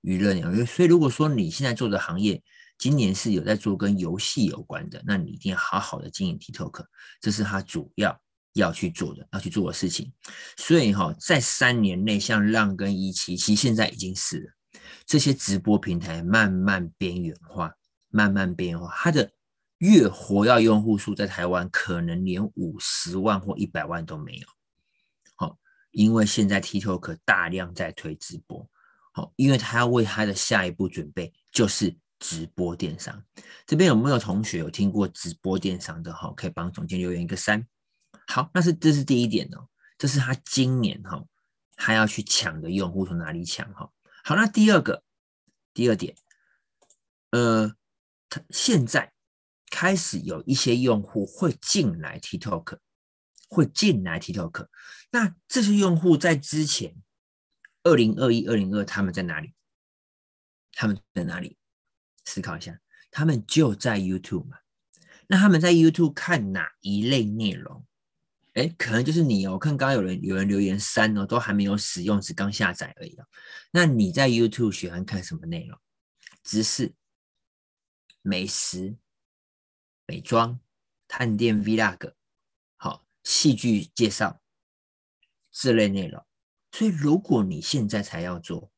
[0.00, 2.42] 娱乐内容，所以如果说你现在做的行业
[2.78, 6.86] 今年是有在做跟游戏有关的，那你一定要好好的经营 TikTok，
[7.20, 8.18] 这是他主要
[8.54, 10.10] 要去做的，要去做的事情。
[10.56, 14.50] 所以哈，在三年内，像浪跟一期，其实现在已经是了
[15.04, 17.74] 这些直播平台慢慢边缘化，
[18.08, 19.30] 慢慢边缘化，它的
[19.78, 24.48] 月活跃用户数在台湾可能连五十万或一百万都没有。
[25.34, 25.58] 好，
[25.90, 28.68] 因为现在 TikTok 大量在推直播。
[29.12, 33.24] 好，因为他要为他的下一步准备，就是直播电商。
[33.66, 36.12] 这边有没有同学有听过直播电商的？
[36.12, 37.66] 哈，可以帮总监留言一个三。
[38.26, 41.24] 好，那是这是第一点哦，这是他今年哈，
[41.76, 43.66] 他要去抢的用户从哪里抢？
[43.72, 43.90] 哈，
[44.22, 45.02] 好，那第二个，
[45.72, 46.14] 第二点，
[47.30, 47.74] 呃，
[48.28, 49.12] 他现在
[49.70, 52.78] 开始有一些用户会进来 TikTok，
[53.48, 54.68] 会进来 TikTok。
[55.10, 56.96] 那这些用户在之前。
[57.84, 59.54] 二零二一、二零二，他们在哪里？
[60.72, 61.56] 他们在哪里？
[62.24, 62.80] 思考一下，
[63.12, 64.58] 他们就在 YouTube 嘛。
[65.28, 67.86] 那他们在 YouTube 看哪一类内容？
[68.54, 69.52] 哎，可能就是你哦。
[69.52, 73.24] 我看刚刚有人有人留言三哦，都还没有使用，只刚下载而已哦。
[73.70, 75.78] 那你在 YouTube 喜欢看什么内容？
[76.42, 76.92] 知识、
[78.22, 78.96] 美食、
[80.06, 80.60] 美妆、
[81.08, 82.12] 探店 Vlog，
[82.76, 84.40] 好，戏剧介绍
[85.50, 86.24] 这类内容。
[86.70, 88.70] 所以，如果你现在才要做，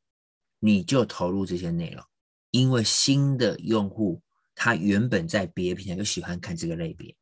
[0.59, 2.03] 你就投入这些内容，
[2.51, 4.23] 因为新的用户
[4.55, 7.15] 他原本在别的平台就喜欢看这个类别，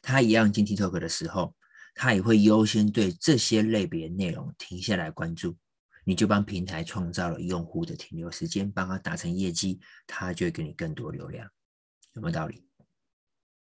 [0.00, 1.54] 他一样进 TikTok 的时候，
[1.94, 5.56] 他也会优先对这些类别内容停下来关注，
[6.04, 11.46] 你就帮平台创造了用户的停留时间，帮他达成业绩，他就会给你更多流量，
[12.14, 12.66] 有没有道理？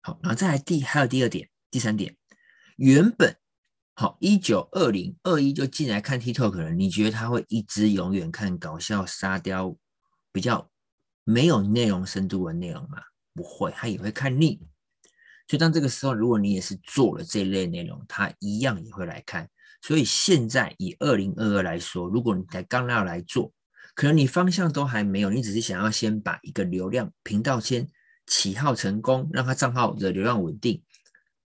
[0.02, 2.16] 好，然后再来第还有第二点、第三点，
[2.78, 3.36] 原本。
[3.94, 9.78] 好，一九二零二一就进来看 TikTok 了，你觉得他会一直永远看搞笑沙雕，
[10.32, 10.72] 比较
[11.24, 12.98] 没有内容深度的内容吗？
[13.36, 14.60] 不会，他也会看腻。
[15.48, 19.48] 所以当这个时候，如果你也是做了这类内容，他一样也会来看。
[19.82, 23.54] 所以现在以二零二二来说，如果你才刚要来做，
[23.94, 27.88] 可能你方向都还没有，你只是想要先把一个流量频道先
[28.32, 30.82] 起号成功，让他账号的流量稳定。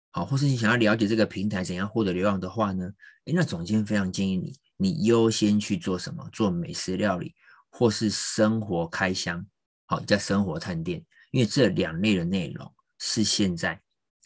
[0.09, 2.91] 好，或是你想要了解这个平台怎样获得流量的话呢？
[3.25, 6.27] 诶，那总监非常建议你，你优先去做什么？
[6.33, 7.35] 做美食料理，
[7.69, 9.45] 或是生活开箱，
[9.85, 13.79] 好，在生活探店，因为这两类的内容是现在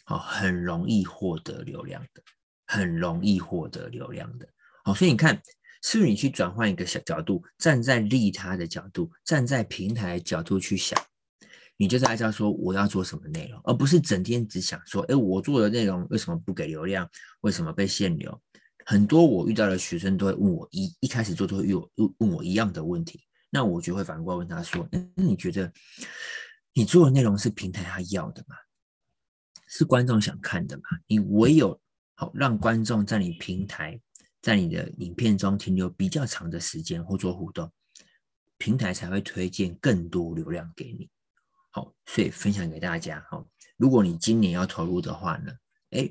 [0.04, 2.22] 好很容易获得流量的，
[2.66, 4.48] 很容易获得流量的。
[4.82, 5.38] 好，所以你看，
[5.82, 10.98] 是不是你去转换一个小角度，站在利他的角度，站在平台的角度去想。
[11.76, 17.08] 你就是按照说我要做什么内容，而不是整天只想说，哎，我做的内容为什么不给流量？
[17.40, 18.40] 为什么被限流？
[18.84, 25.70] 很多我遇到的学生都会问我一一开始做都会问我问我一样的问题，那我就会反过来问他说，那你觉得
[26.72, 28.56] 你做的内容是平台他要的吗？
[29.66, 30.82] 是观众想看的吗？
[31.06, 31.78] 你唯有
[32.14, 34.00] 好让观众在你平台
[34.40, 37.70] 在你的影片中停留比较长的时间或做互动，
[38.56, 41.10] 平台才会推荐更多流量给你。
[41.76, 43.20] 好，所以分享给大家。
[43.28, 43.44] 哈，
[43.76, 45.52] 如果你今年要投入的话呢，
[45.90, 46.10] 哎，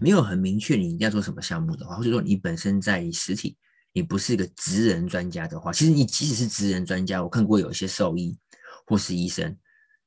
[0.00, 3.54] 没有很明确你一定要做什么项目的话，或者说你本身在实体，
[3.92, 8.38] 你不是一个职人专家的话，其实你即使是职人专家，我看过有一些兽医
[8.86, 9.54] 或是医生，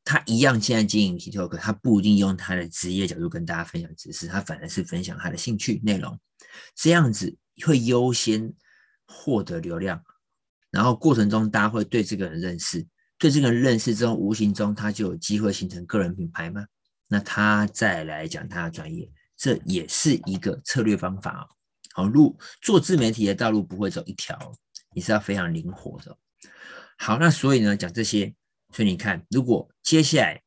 [0.03, 6.19] 他一样现在经营 TikTok，他不一定用他的职业角度跟大家分享知识，他反而是分享他的兴趣内容，
[6.75, 8.51] 这样子会优先
[9.05, 10.03] 获得流量，
[10.71, 12.83] 然后过程中大家会对这个人认识，
[13.21, 16.65] 对这个人认识之后，无形中他就有机会形成个人品牌吗？
[17.07, 19.07] 那他再来讲他的专业，
[19.37, 21.45] 这也是一个策略方法哦。
[21.93, 24.35] 好，路做自媒体的道路不会走一条，
[24.95, 26.17] 你是要非常灵活的。
[26.97, 28.33] 好，那所以呢，讲这些，
[28.73, 30.41] 所以你看，如果接下来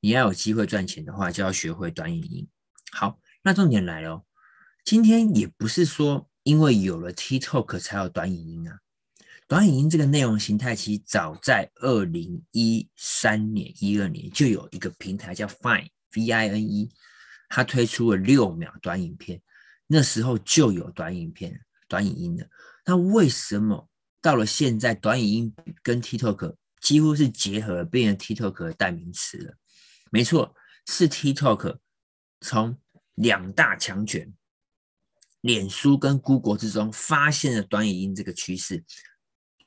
[0.00, 2.46] 你要有机会赚钱的话，就要学会短影音。
[2.92, 4.26] 好，那重点来了，
[4.84, 8.80] 今天也不是说因为有了 TikTok 才有短影音啊。
[9.50, 16.88] 短影音这个内容形态，其实早在二零一三年、一二年就有一个平台叫 Fine V I N E，
[17.48, 19.42] 它推出了六秒短影片。
[19.88, 22.48] 那时候就有短影片、短影音的，
[22.86, 23.88] 那为什么
[24.22, 29.54] 到了现在，短影音跟 TikTok 几乎是结合，变成 TikTok 的代名词了？
[30.12, 30.54] 没错，
[30.86, 31.78] 是 TikTok
[32.40, 32.78] 从
[33.16, 34.32] 两大强权
[35.40, 38.84] 脸书跟 Google 之中发现了短影音这个趋势，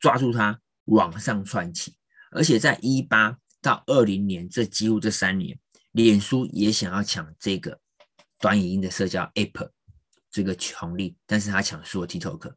[0.04, 1.96] 抓住它往上窜起，
[2.32, 5.58] 而且在一八到二零年这几乎这三年，
[5.94, 7.80] 脸书也想要抢这个
[8.38, 9.70] 短影音的社交 App。
[10.30, 12.52] 这个红利，但是他抢输了 TikTok，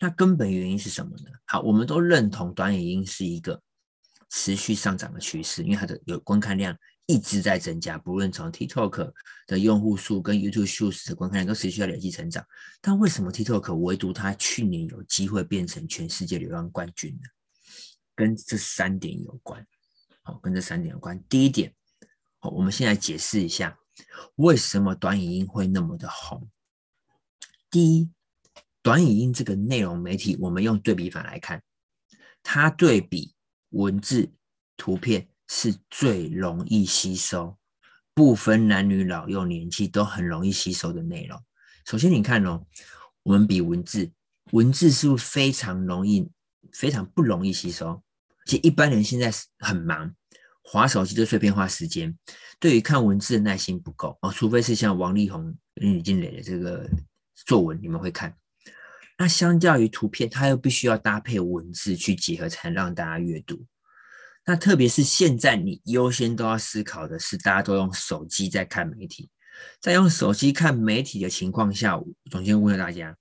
[0.00, 1.30] 那根本原因是什么呢？
[1.46, 3.62] 好，我们都认同短影音是一个
[4.28, 9.12] 持续上涨的趋势，因为它的有观看量一直在增加，不论从 TikTok
[9.46, 12.46] 的用户数跟 YouTube Shorts 的观看量都持续在累积成长。
[12.80, 17.28] 但为什么 TikTok 唯独它去年有机会变成全世界流量冠军呢？
[18.14, 19.66] 跟这三点有关。
[20.22, 21.20] 好，跟这三点有关。
[21.28, 21.74] 第一点，
[22.38, 23.78] 好，我们先来解释一下
[24.36, 26.48] 为什么短影音会那么的红。
[27.70, 28.10] 第一，
[28.82, 31.62] 短影音这个内容媒体，我们用对比法来看，
[32.42, 33.34] 它对比
[33.70, 34.30] 文字、
[34.76, 37.58] 图片是最容易吸收，
[38.14, 41.42] 不分男女老幼年纪都很容易吸收的内容。
[41.84, 42.64] 首先，你看哦，
[43.24, 44.12] 我们比文字，
[44.52, 46.30] 文字是不是非常容易、
[46.72, 48.00] 非常不容易吸收？
[48.46, 50.14] 其实一般人现在很忙，
[50.62, 52.16] 划手机的碎片化时间，
[52.60, 56.88] 对于看文字的耐心不够哦，除非是像王力宏、李靓蕾的这个。
[57.46, 58.36] 作文你们会看，
[59.16, 63.64] 那相较于图片，它又必须要搭配文字去结合，才能让大家阅读。
[64.50, 69.30] 那特别是现在，你优先都要思考的是，大家都用手机在看媒体，
[69.80, 73.16] 在用手机看媒体的情况下，我总先问大家：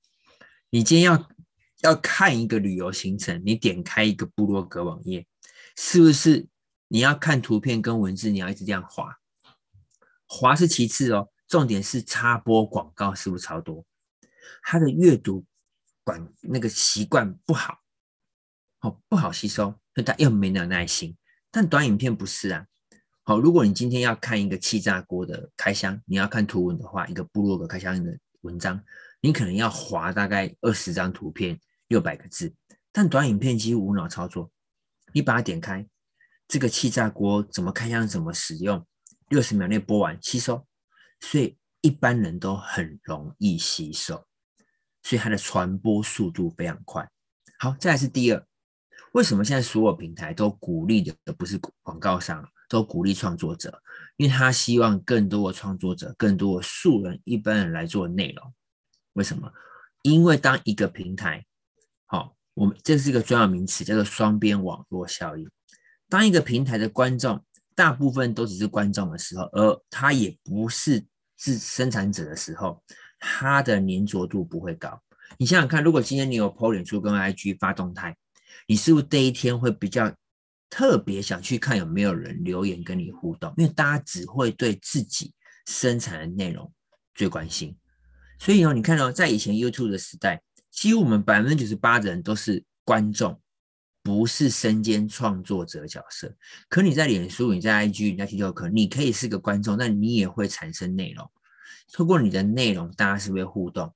[0.71, 1.29] 你今天要
[1.81, 5.27] 要看一个旅游行程，你点开一个部落格网页，
[5.77, 6.47] 是不是
[6.87, 9.15] 你要看图片跟文字，你要一直这样滑？
[10.25, 13.85] 滑是其次哦，重点是插播广告是不是超多？
[14.63, 15.45] 他的阅读
[16.03, 17.77] 管那个习惯不好，
[18.81, 21.15] 哦，不好吸收，他又没有耐心。
[21.51, 22.65] 但短影片不是啊，
[23.23, 28.83] 好，如果你今天要看一个气炸锅的开箱，你要看图文的话，一个部落格开箱的文章，
[29.21, 32.53] 你可能要划大概二十张图片，六百个字。
[32.91, 34.51] 但短影片几乎无脑操作，
[35.13, 35.87] 你把它点开，
[36.47, 38.85] 这个气炸锅怎么开箱，怎么使用，
[39.29, 40.65] 六十秒内播完吸收，
[41.19, 44.25] 所以一般人都很容易吸收。
[45.01, 47.09] 所以它的传播速度非常快。
[47.57, 48.45] 好，再来是第二，
[49.13, 53.81] 为什么现在所有平台都鼓励的不是广告商，都鼓励创作者？
[54.17, 58.53] 因为他希望更多的创作者、更多的素人、一般人来做内容。
[59.13, 59.51] 为什么？
[60.03, 61.45] 因为当一个平台，
[62.05, 65.49] 好，我们这是一个专有名词，叫做双边网络效应。
[66.07, 67.43] 当一个平台的观众
[67.75, 71.05] 大部分都只是观众的时候，而他也不是
[71.37, 72.83] 是生产者的时候。
[73.21, 74.97] 它的粘着度不会高。
[75.37, 78.15] 你想想看，如果今天你有 PO 脸书跟 IG 发动态，
[78.67, 80.13] 你是不是第一天会比较
[80.69, 83.53] 特别想去看有没有人留言跟你互动？
[83.57, 85.33] 因为大家只会对自己
[85.65, 86.71] 生产的内容
[87.15, 87.75] 最关心。
[88.37, 90.41] 所以哦，你看哦，在以前 YouTube 的时代，
[90.71, 93.41] 几乎我们百分之九十八的人都是观众，
[94.01, 96.33] 不是身兼创作者角色。
[96.69, 101.29] 可你在脸书、你在 IG、你在 TikTok，你可以是个观众，但你也会产生内容。
[101.91, 103.93] 透过你的内容，大家是不是会互动？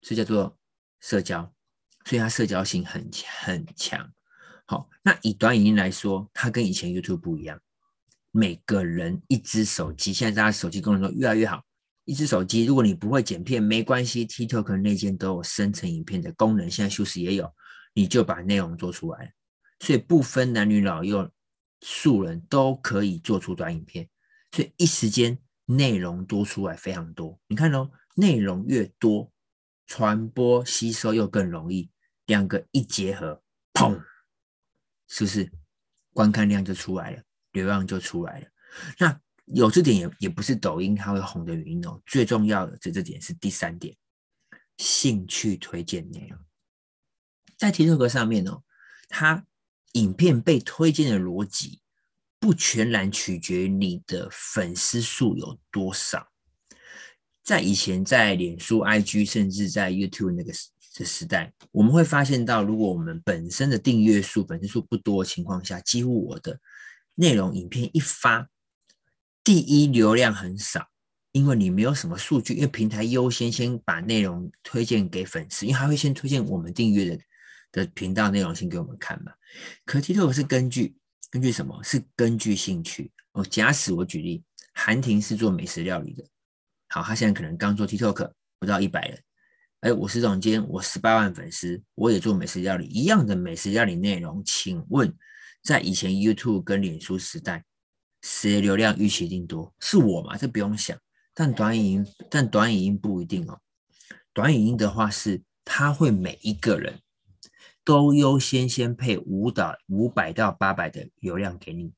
[0.00, 0.56] 所以叫做
[1.00, 1.52] 社交，
[2.04, 3.08] 所以它社交性很
[3.42, 4.12] 很强。
[4.66, 7.60] 好，那以短影音来说，它跟以前 YouTube 不一样。
[8.30, 11.62] 每个人一只手机，现在大家手机功能都越来越好。
[12.04, 17.52] 一只手机，如果你不会剪片，没关系，TikTok 内建都有生成影片的功能，现在 Shorts 也有，
[17.94, 19.34] 你就把内容做出来。
[19.80, 21.30] 所以不分男女老幼、
[21.80, 24.08] 素人都可以做出短影片。
[24.50, 25.38] 所以一时间。
[25.64, 29.30] 内容多出来非常多，你看哦，内容越多，
[29.86, 31.88] 传播吸收又更容易，
[32.32, 33.42] 两个一结合，
[33.74, 34.02] 砰，
[35.06, 35.52] 是不是
[36.14, 37.22] 观看量就出来了？
[37.52, 38.48] 流量就出来了。
[38.98, 42.00] 那有这点也也不是抖音它会红的原因哦。
[42.06, 43.94] 最重要的这这点是第三点，
[44.78, 46.38] 兴趣推荐内容。
[47.58, 48.62] 在 TikTok 上面哦，
[49.10, 49.44] 它
[49.92, 51.82] 影片被推荐的逻辑
[52.38, 56.32] 不全然取决于你的粉丝数有多少。
[57.42, 60.50] 在以前，在脸书、IG，甚至在 YouTube 那个
[60.94, 66.60] 的时代，我们会发现到，如果我们本身的订阅数、粉丝数不多的情况下，几乎我的
[67.14, 68.48] 内容影片一发，
[69.42, 70.88] 第一流量很少，
[71.32, 77.18] 因为你没有什么数据，因为平台优先先把内容推荐给粉丝，因为他会先推荐我们订阅的
[77.72, 79.32] 的频道内容先给我们看嘛。
[79.84, 80.94] 可 TikTok 是根据
[81.30, 81.82] 根据什么？
[81.82, 83.10] 是根据兴趣。
[83.32, 84.42] 哦，假使我举例，
[84.74, 86.22] 韩婷是做美食料理的。
[86.88, 89.18] 好，他现在可能刚做 TikTok，不到一百人。
[89.82, 94.40] 哎，我是总监，我十八万粉丝，我也做美食料理，一样的美食料理内容。
[94.44, 95.12] 请问，
[95.60, 97.64] 在以前 YouTube 跟脸书时代，
[98.20, 99.74] 谁流量预期一定多？
[99.80, 100.36] 是我嘛？
[100.36, 100.96] 这不用想。
[101.34, 103.58] 但短影音，但短影音不一定哦。
[104.32, 107.00] 短影音的话是，他会每一个人
[107.84, 111.92] 都优先先配五到五百到八百的流量给你，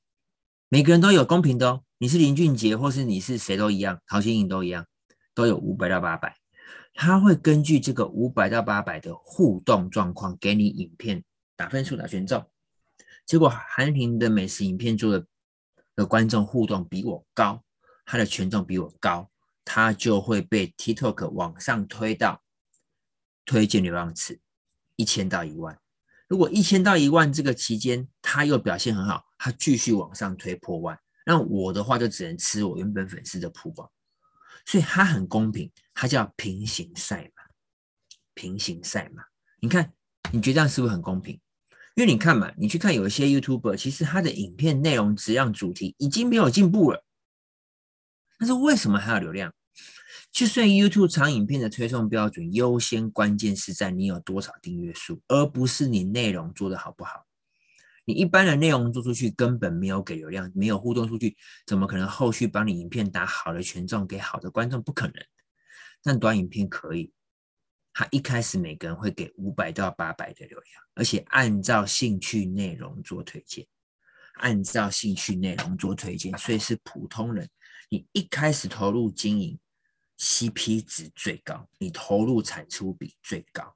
[0.70, 1.82] 每个人都有公平的哦。
[1.98, 4.86] 你是林俊杰，或是你是谁都一样，陶晶莹都一样，
[5.34, 6.34] 都有五百到八百。
[6.94, 11.22] 他会根据这个五百到八百的互动状况，给你影片
[11.56, 12.48] 打分数、打权重。
[13.26, 15.26] 结果韩婷的美食影片做的
[15.96, 17.62] 的观众互动比我高，
[18.06, 19.28] 他的权重比我高，
[19.64, 22.42] 他就会被 TikTok 往上推到
[23.44, 24.40] 推荐流量池
[24.96, 25.78] 一千到一万。
[26.28, 30.98] 如果一千到一万这个期间他又表现很好，他继续往上推破万。
[31.26, 33.90] 那我的话就只能吃我原本粉丝的曝光，
[34.64, 37.42] 所以它很公平，它叫平行赛嘛，
[38.34, 39.22] 平行赛嘛。
[39.60, 39.92] 你看，
[40.32, 41.40] 你觉得这样是不是很公平？
[41.94, 47.04] 因为你看嘛，你去看有一些 YouTuber，其实他的影片内容质量主题已经没有进步了，
[48.38, 49.54] 但是为什么还有流量？
[50.32, 57.24] 就算 YouTube 长影片的推送标准优先，关键是在你有多少订阅数，而不是你内容做得好不好。
[58.04, 61.36] 你一般的内容做出去根本没有给流量，没有互动数据，
[61.66, 64.82] 怎么可能后续帮你影片打好的权重给好的观众？
[64.82, 65.14] 不可能。
[66.02, 67.10] 但短影片可以，
[67.94, 73.66] 他一开始每个人会给五百到八百的流量，而且按照兴趣内容做推荐，
[74.34, 77.48] 按照兴趣内容做推荐，所以是普通人。
[77.88, 79.58] 你一开始投入经营
[80.18, 83.74] ，CP 值最高，你投入产出比最高，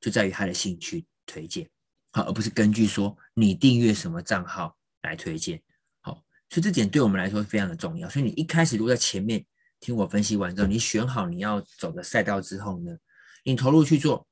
[0.00, 1.68] 就在于他的兴趣推荐。
[2.16, 5.62] 好，而不是根据说你订阅什么账号来推荐。
[6.00, 6.14] 好，
[6.48, 8.08] 所以这点对我们来说非常的重要。
[8.08, 9.44] 所以你一开始如果在前面
[9.80, 12.96] 听我分析完之后，你选好你要走的赛道之后呢，
[13.44, 14.26] 你投入去做，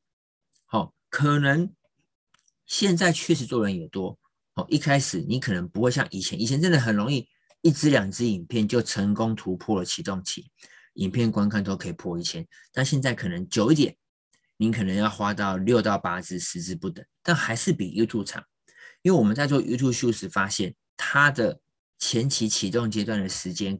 [0.64, 1.70] 好，可能
[2.64, 4.18] 现在确实做人也多。
[4.54, 7.28] 好，一开始你可能不会像以前，以前真的很容易
[7.60, 10.50] 一支两支影片就成功突破了启动期，
[10.94, 13.94] 影片观看都可以破一千，但现在可能久一点。
[14.66, 18.44] 你可能要花到六到八支、十支不等，但还是比 YouTube 长，
[19.02, 21.60] 因为我们在做 YouTube 秀时发现，它的
[21.98, 23.78] 前期启动阶段的时间，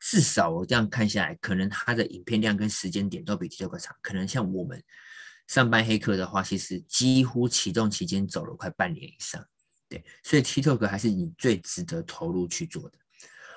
[0.00, 3.94] 至少我这样看下来，可能它的影片量跟时间点都比 TikTok 长。
[4.02, 4.82] 可能像我们
[5.46, 9.44] 上班黑客的话，其实几乎启动期间走了快半年以上，
[9.88, 12.98] 对，所以 TikTok 还是你最值得投入去做的。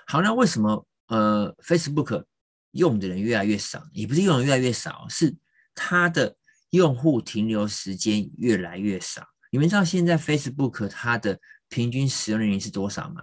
[0.06, 2.26] 好，那为什么呃 Facebook
[2.72, 3.84] 用的人越来越少？
[3.92, 5.36] 也不是用的越来越少，是。
[5.80, 6.36] 它的
[6.72, 9.24] 用户停留时间越来越少。
[9.52, 13.22] 你们知道现在 Facebook 它的平均使用年龄是多少吗？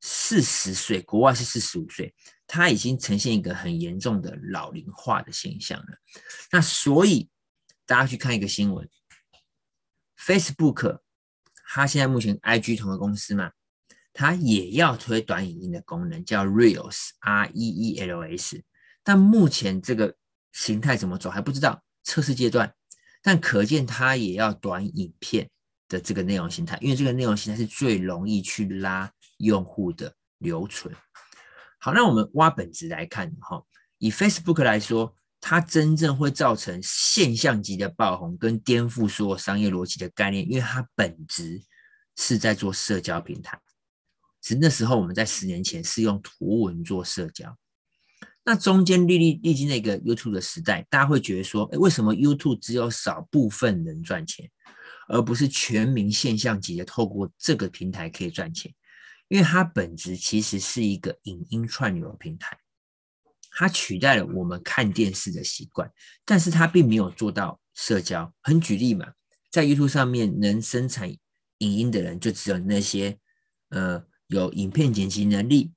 [0.00, 2.12] 四十岁，国外是四十五岁，
[2.46, 5.86] 它已经呈现一个很严重的老龄化的现象了。
[6.50, 7.30] 那所以
[7.86, 8.88] 大家去看一个新闻
[10.18, 11.00] ，Facebook
[11.68, 13.52] 它现在目前 IG 同个公司嘛，
[14.12, 18.62] 它也要推短影音的功能，叫 Reels，R E E L S，
[19.04, 20.16] 但目前这个。
[20.52, 22.72] 形态怎么走还不知道，测试阶段，
[23.22, 25.48] 但可见它也要短影片
[25.88, 30.94] 的这个内容形态，因为这个内容形态是最容易去拉用户的留存。
[31.78, 33.62] 好，那我们挖本质来看哈，
[33.98, 41.62] 以 Facebook 来说，它真正会造成现象级的爆红跟颠覆所有商业逻辑的概念，因为它本质
[42.16, 43.58] 是在做社交平台，
[44.42, 47.56] 只是那时候我们在十年前是用图文做社交。
[48.44, 54.50] 那中间历历历经那个 YouTube 的时代，大家会觉得说，哎，为什么 YouTube 只有少部分人赚钱，
[55.08, 58.74] 而不是全民现象级的透过这个平台可以赚钱？
[59.28, 62.58] 因为它本质其实是一个影音串流平台，
[63.50, 65.90] 它取代了我们看电视的习惯，
[66.24, 68.32] 但是它并没有做到社交。
[68.42, 69.06] 很举例嘛，
[69.50, 71.10] 在 YouTube 上面能生产
[71.58, 73.18] 影音的人，就只有那些
[73.68, 74.04] 呃。
[74.30, 75.72] 有影片剪辑能力，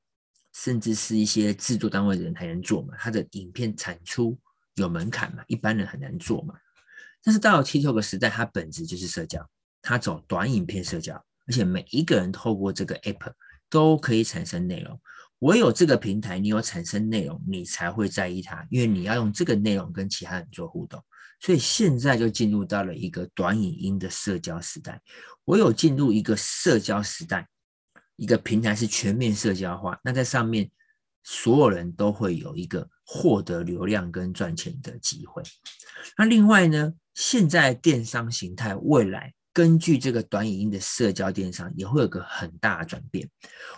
[0.53, 2.93] 甚至是一些制作单位的人才能做嘛。
[2.97, 4.37] 他的影片产出
[4.75, 6.55] 有门槛嘛，一般人很难做嘛。
[7.23, 9.49] 但是到了 TikTok 时代，它本质就是社交，
[9.81, 11.15] 它走短影片社交，
[11.47, 13.31] 而且每一个人透过这个 App
[13.69, 14.99] 都可以产生内容。
[15.39, 21.01] 唯有这个平台，你有产生内容，你才会在意它，因为你要用这个内容跟其他人做互动。
[21.39, 25.01] 所以现在就进入到了一个短影音的社交时代。
[25.45, 27.45] 唯有进入一个社交时代，
[28.15, 30.69] 一个平台是全面社交化，那在上面
[31.23, 35.41] 所有人都会有一个获得流量跟赚钱的机会。
[36.17, 43.29] 那另外呢，现在电商形态未来根据这个短影音的社交电商也会有个很大的转变。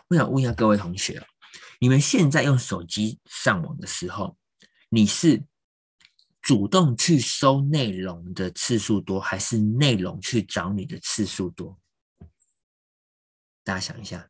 [0.08, 1.22] 我想问一下各位同学。
[1.80, 4.38] 你们现在用手机上网的时候，
[4.90, 5.44] 你是
[6.42, 11.78] 主动去搜内容的次数多，还是内容去找你的次数多？
[13.66, 14.30] 大家想一下。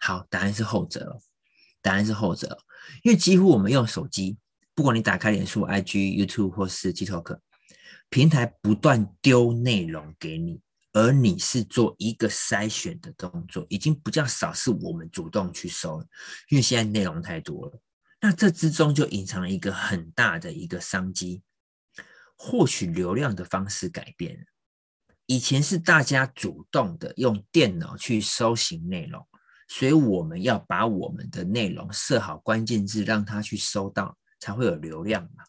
[0.00, 1.20] 好，答案是后者。
[1.82, 2.64] 答案是后者，
[3.02, 4.38] 因为几乎我们用手机，
[4.74, 7.40] 不管你打开脸书、IG、YouTube 或是 TikTok，
[8.08, 10.62] 平台不断丢内容给你。
[10.94, 16.06] 而你是做一个筛选的动作，已经比较少是我们主动去搜了，
[16.48, 17.78] 因为现在内容太多了。
[18.20, 21.42] 那这之中就隐藏了一个很大的一个商机，
[22.36, 24.44] 获取流量的方式改变了。
[25.26, 29.26] 以前是大家主动的用电脑去搜寻内容，
[29.68, 35.44] 所以我们要把我们的内容设好关键字，让他去搜到，才会有流量嘛。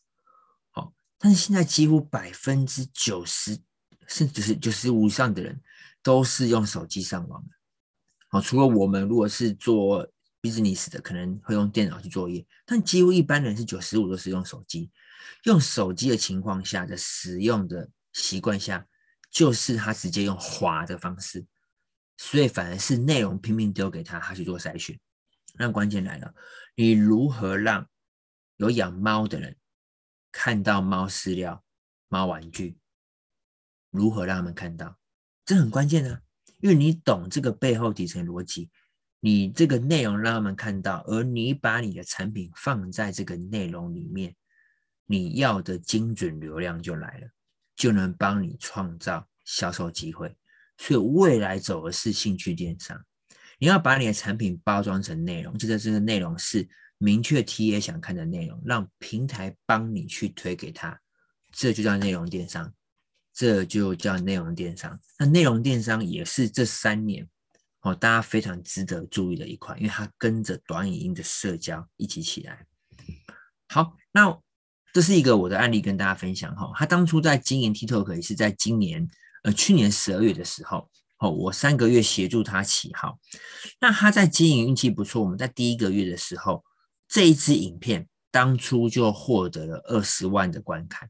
[0.72, 3.60] 好，但是现在几乎百分之九十。
[4.08, 5.60] 甚至是九十五以上的人
[6.04, 7.50] 都是用手机上网的。
[8.30, 10.08] 好，除了我们如果是做
[10.44, 14.92] business 的，可能会用电脑去作业，但几乎一般人是九十五都是用手机。
[15.46, 18.86] 用手机的情况下的使用的习惯下，
[19.36, 21.46] 就是他直接用滑的方式，
[22.16, 24.98] 所以反而是内容拼命丢给他，他去做筛选。
[25.56, 26.34] 那关键来了，
[26.74, 27.86] 你如何让
[28.56, 29.58] 有养猫的人
[30.32, 31.66] 看到猫饲料、
[32.08, 32.78] 猫玩具？
[33.92, 34.98] 如何让他们看到？
[35.44, 36.22] 这很关键啊，
[36.62, 38.70] 因为你懂这个背后底层逻辑，
[39.20, 44.34] 你这个内容让他们看到，而你把你的产品放在这个内容里面，
[45.06, 47.28] 你要的精准流量就来了，
[47.76, 50.36] 就能帮你创造销售机会。
[50.78, 53.00] 所以未来走的是兴趣电商，
[53.60, 56.68] 你要把你的产品包装成内容，这个这个内容是
[56.98, 61.00] 明确 TA 想看的内容，让平台帮你去推给他，
[61.52, 62.74] 这就叫内容电商。
[63.38, 64.98] 这就叫内容电商。
[65.20, 67.28] 那内容电商也是这三年
[67.82, 72.66] 哦，大家非常值得注意的一块，因为它跟着短影音的社交一起起来。
[73.68, 74.42] 好，那
[74.96, 76.72] 这是一个我的案例跟大家分享哈。
[76.74, 79.06] 他当初在经营 TikTok 也是在今年
[79.44, 83.20] 呃去年十二月的时候哦，我三个月协助他起号。
[83.82, 86.64] 那他在经营运气不错，我们在第一个月的时候，
[87.10, 91.10] 这一支影片当初就获得了二十万的观看。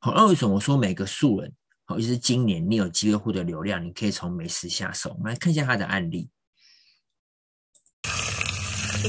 [0.00, 1.52] 好，那为什么我说每个素人，
[1.84, 5.10] 好，就是今年你有机会获得流量，你可以从美食下手。
[5.10, 6.28] 我们来看一下他的案例。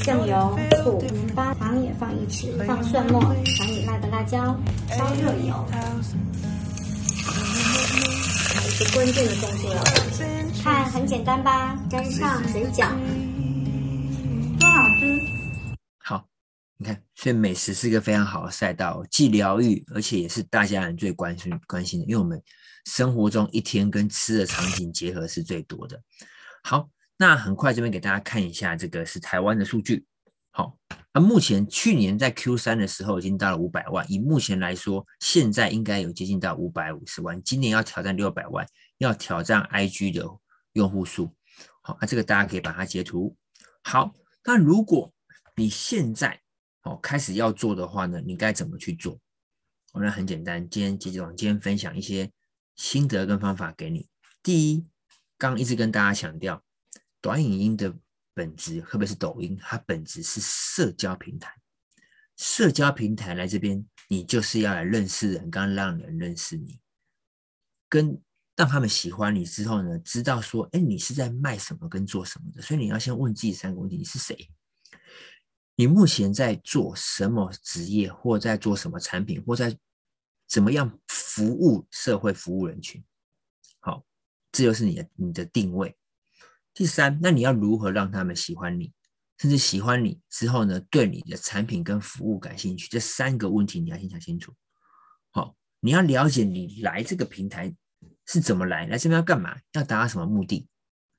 [0.02, 4.58] 酱油、醋、盐巴糖也放一匙，放蒜末，调你辣的辣椒，
[4.90, 5.66] 烧热油。
[8.66, 9.72] 一个关键的动作，
[10.62, 11.78] 看很简单吧？
[11.88, 12.90] 沾上水饺，
[14.58, 15.20] 多好吃！
[16.76, 22.42] 你看，所以美食是一个非常好的赛道，既疗愈，而且也是大家人最关心关心的，因为我们
[22.84, 26.02] 生活中一天跟吃的场景结合是最多的。
[26.64, 30.04] 好，那很快这边给大家看一下，这个是台湾的数据。
[30.50, 30.78] 好，
[31.12, 38.66] 那目前去年在 Q 三的时候已经到了五百万，以目前来说，现在应该有接近到五百五十万，今年要挑战六百万，
[38.98, 40.24] 要挑战 IG 的
[40.74, 41.34] 用户数。
[41.82, 43.36] 好，那这个大家可以把它截图。
[43.82, 45.12] 好，那如果
[45.56, 46.40] 你现在
[46.82, 49.18] 哦，开始要做的话呢，你该怎么去做？
[49.92, 52.30] 我们很简单，今天杰总今天分享一些
[52.76, 54.08] 心得跟方法给你。
[54.42, 54.86] 第一，
[55.38, 56.62] 刚一直跟大家强调，
[57.24, 57.90] 短影音的
[58.34, 61.50] 本质，特别是抖音，它本质是社交平台。
[62.36, 66.78] 社交平台来这边，你就是要来认识人，刚让人认识你，
[67.88, 68.20] 跟
[68.54, 72.60] 让他们喜欢你之后呢，知道说，哎，你是在卖什么跟做什么的。
[72.60, 74.36] 所以你要先问自己三个问题：你是谁？
[75.76, 79.74] 你目前在做什么职业，或在做什么产品，或在
[80.46, 83.02] 怎么样服务社会、服务人群？
[83.80, 84.04] 好，
[84.52, 85.96] 这就是你的你的定位。
[86.74, 88.92] 第三，那你要如何让他们喜欢你，
[89.38, 92.88] 甚至喜欢你之后呢，对你的产品跟服务感兴趣？
[92.90, 94.52] 这三个问题你要先想清楚。
[95.30, 97.74] 好，你要了解你来这个平台
[98.26, 100.68] 是怎么来，来这边要干嘛，要达到什么目的？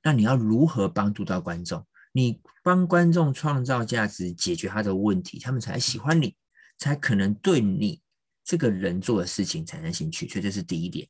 [0.04, 1.86] 那你要如何帮助到观众？
[2.12, 6.36] 你帮观众创造价值，解决他的问题，他们才喜欢你，
[6.78, 8.02] 才可能对你
[8.44, 10.28] 这个人做的事情产生兴趣。
[10.28, 11.08] 所以这是第一点。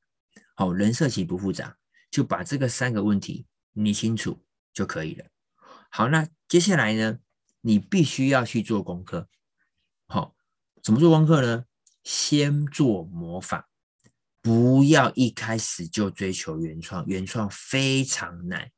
[0.56, 1.76] 好，人设其实不复杂，
[2.10, 5.26] 就把这个三个问题你清楚就可以了。
[5.90, 7.20] 好，那接下来呢，
[7.62, 9.30] 你必须要去做功课。
[10.08, 10.36] 好，
[10.82, 11.66] 怎么做功课呢？
[12.04, 13.66] 先做模仿，
[14.42, 18.72] 不要一开始就追求原创，原创非常难。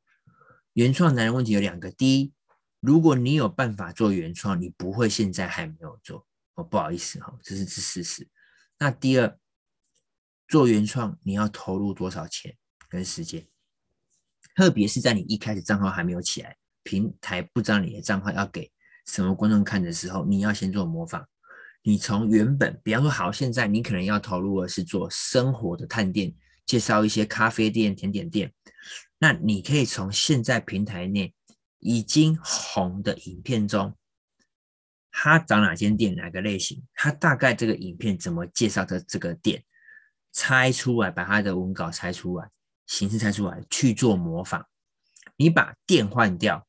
[0.72, 2.32] 原创难的问题有两个：第一，
[2.80, 6.26] 如果你有办法做原创，你不会现在还没有做。
[6.54, 8.28] 哦，不好意思哈，这是是事实。
[8.78, 9.38] 那第二，
[10.46, 12.56] 做原创你要投入多少钱
[12.88, 13.46] 跟时间？
[14.58, 18.68] 特别是在你一开始账号还没有起来，平台不知道你的账号要给
[19.06, 21.24] 什么观众看的时候，你要先做模仿。
[21.82, 26.34] 你从原本，比方说，好，现在你可能要投入的是做生活的探店，
[26.66, 28.52] 介绍一些咖啡店、甜点店。
[29.20, 31.32] 那你可以从现在平台内
[31.78, 33.94] 已经红的影片中，
[35.12, 39.62] 他找哪间店、哪个类型，他大概这个影片怎么介绍的这个店，
[40.32, 42.50] 猜出来，把他的文稿猜出来，
[42.88, 44.66] 形式猜出来，去做模仿。
[45.36, 46.66] 你把店换掉，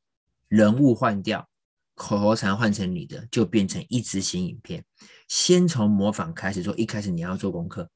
[0.48, 1.50] 人物换掉。
[1.96, 4.86] 口头禅换成你的，就变成一支新影片。
[5.28, 7.90] 先从模仿开始做，一开始你要做功课。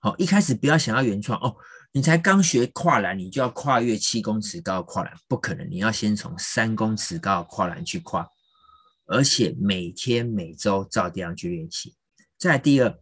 [0.00, 1.56] 好，一开始不要想要原创哦。
[1.92, 5.68] 你才刚学跨栏，你就要跨越七公尺高的跨栏，不可能。
[5.68, 8.28] 你要先从三公尺高的跨栏去跨，
[9.06, 11.96] 而且每天每周照这样去练习。
[12.38, 12.96] 再第二，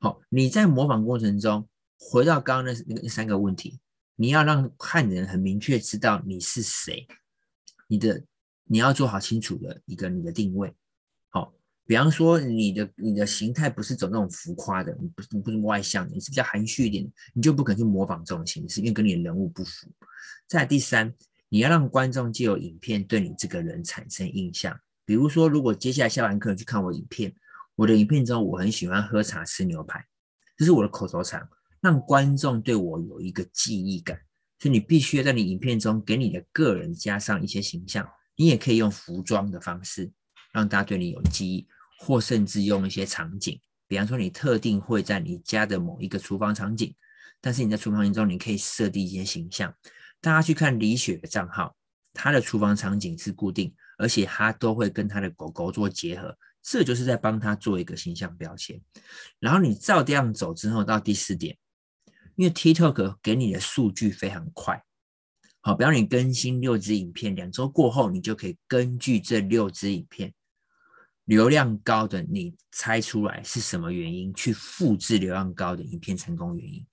[0.00, 3.78] 好，你在模仿过程中，回到刚刚那那三个问题，
[4.16, 7.06] 你要让看人很明确知道你是谁，
[7.86, 8.24] 你的。
[8.68, 10.74] 你要做好清楚的一个你的定位，
[11.28, 11.54] 好，
[11.86, 19.86] 比方说你的你的形态不是走那种浮夸的，你不是不是外向，你是比较含蓄一点，你就不可能去模仿这种形式，因为跟你的人物不符。
[20.48, 21.14] 再第三，
[21.48, 27.32] 你要让观众借由影片对你这个人产生印象，比如说如果接下来下完课去看我影片，
[27.76, 30.04] 我的影片中我很喜欢喝茶吃牛排，
[30.56, 31.48] 这是我的口头禅，
[31.86, 34.18] 让观众对我有一个记忆感，
[34.58, 38.04] 所以你必须要在你影片中给你的个人加上一些形象。
[38.34, 40.10] 你也可以用服装的方式
[40.52, 41.64] 让大家对你有记忆，
[42.00, 46.92] 或甚至用一些场景，比方说你特定会在你家的某一个厨房场景，
[47.40, 49.72] 但是你在厨房中你可以设定一些形象。
[50.20, 51.76] 大家去看李雪的账号，
[52.12, 58.80] 她的厨房场景是固定，而且她都会跟她的狗狗做结合，这就是在帮她做一个形象标签。
[59.38, 61.56] 然后你照这样走之后，到第四点，
[62.36, 64.82] 因为 TikTok 给你的数据非常快。
[65.60, 70.32] 好，比方你更新六支影片，两周过后，你就可以根据这六支影片
[71.24, 76.86] 流量高的，你猜出来是什么原因，去复制流量高的影片成功原因。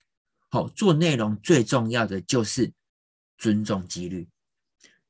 [0.50, 2.72] 好，做内容最重要的就是
[3.38, 4.28] 尊重几率，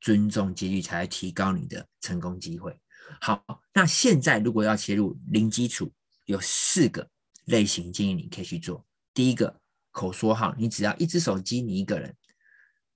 [0.00, 2.76] 尊重几率才提高你的成功机会。
[3.20, 5.90] 好，那现在如果要切入零基础，
[6.26, 7.08] 有四个
[7.46, 8.84] 类型建议你可以去做。
[9.14, 9.60] 第一个，
[9.94, 12.14] 口说号，你只要一支手机，你一个人。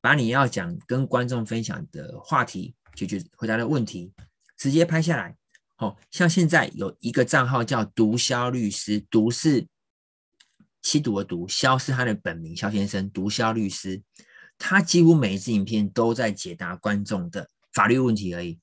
[0.01, 4.13] 把你要讲跟观众分享的话题，解决回答的问题，
[4.57, 5.37] 直接拍下来。
[5.79, 9.67] 哦，像现在有一个账号叫“毒枭律师”，毒是
[10.83, 13.11] 吸毒的毒，枭是他的本名肖先生。
[13.11, 14.01] 毒枭律师，
[14.57, 18.61] 他几乎每一支影片都在解答观众的法律问题而已，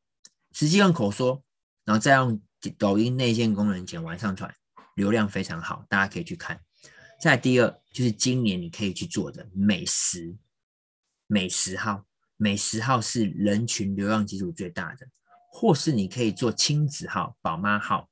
[0.51, 1.43] 直接用口说，
[1.83, 2.41] 然后再用
[2.77, 4.53] 抖音内建功能剪完上传，
[4.95, 6.61] 流量非常好，大家可以去看。
[7.19, 10.35] 再第二就是今年你可以去做的美食。
[11.27, 12.05] 美食号，
[12.37, 15.07] 美食号是人群流量基础最大的，
[15.51, 18.09] 或是你可以做亲子号、宝妈号，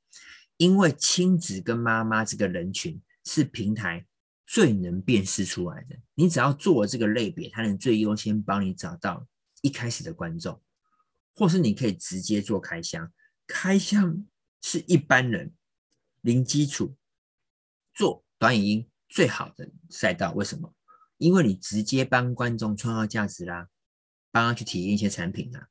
[0.56, 4.04] 因为亲子跟妈妈这个人群是平台
[4.46, 5.96] 最能辨识出来的。
[6.14, 9.24] 你只要做了这个类别，它能最优先帮你找到
[9.62, 10.60] 一开始的观众，
[11.32, 13.12] 或是你可以直接做开箱，
[13.46, 14.26] 开箱
[14.60, 15.54] 是一般人
[16.20, 16.96] 零基础
[17.94, 20.32] 做短影音最好的赛道。
[20.32, 20.74] 为什么？
[21.18, 23.68] 因为你直接帮观众创造价值啦，
[24.32, 25.68] 帮他去体验一些产品啦，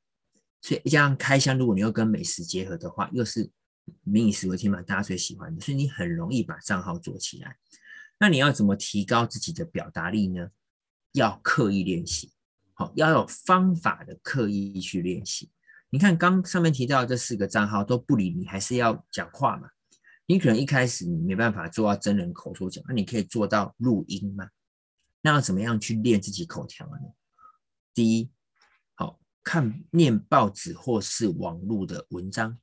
[0.62, 3.50] 所以这样开箱，如果你又跟美食结合的话，又是
[4.02, 7.58] 民以食为天嘛，大家最喜欢的，所以你很容易把账号做起来。
[8.18, 10.48] 那你要怎么提高自己的表达力呢？
[11.12, 12.32] 要刻意练习，
[12.72, 15.52] 好，要有方法的刻意去练习。
[15.90, 19.68] 你看刚上面提到这四个账号都不理你，还是要讲话嘛？
[20.26, 24.48] 你可能一开始你没办法做到真人口说讲，那你可以做到录音吗？
[25.20, 26.98] 那要怎么样去练自己口条呢？
[27.92, 28.30] 第一，
[28.94, 32.58] 好，看念报纸或是网络的文章，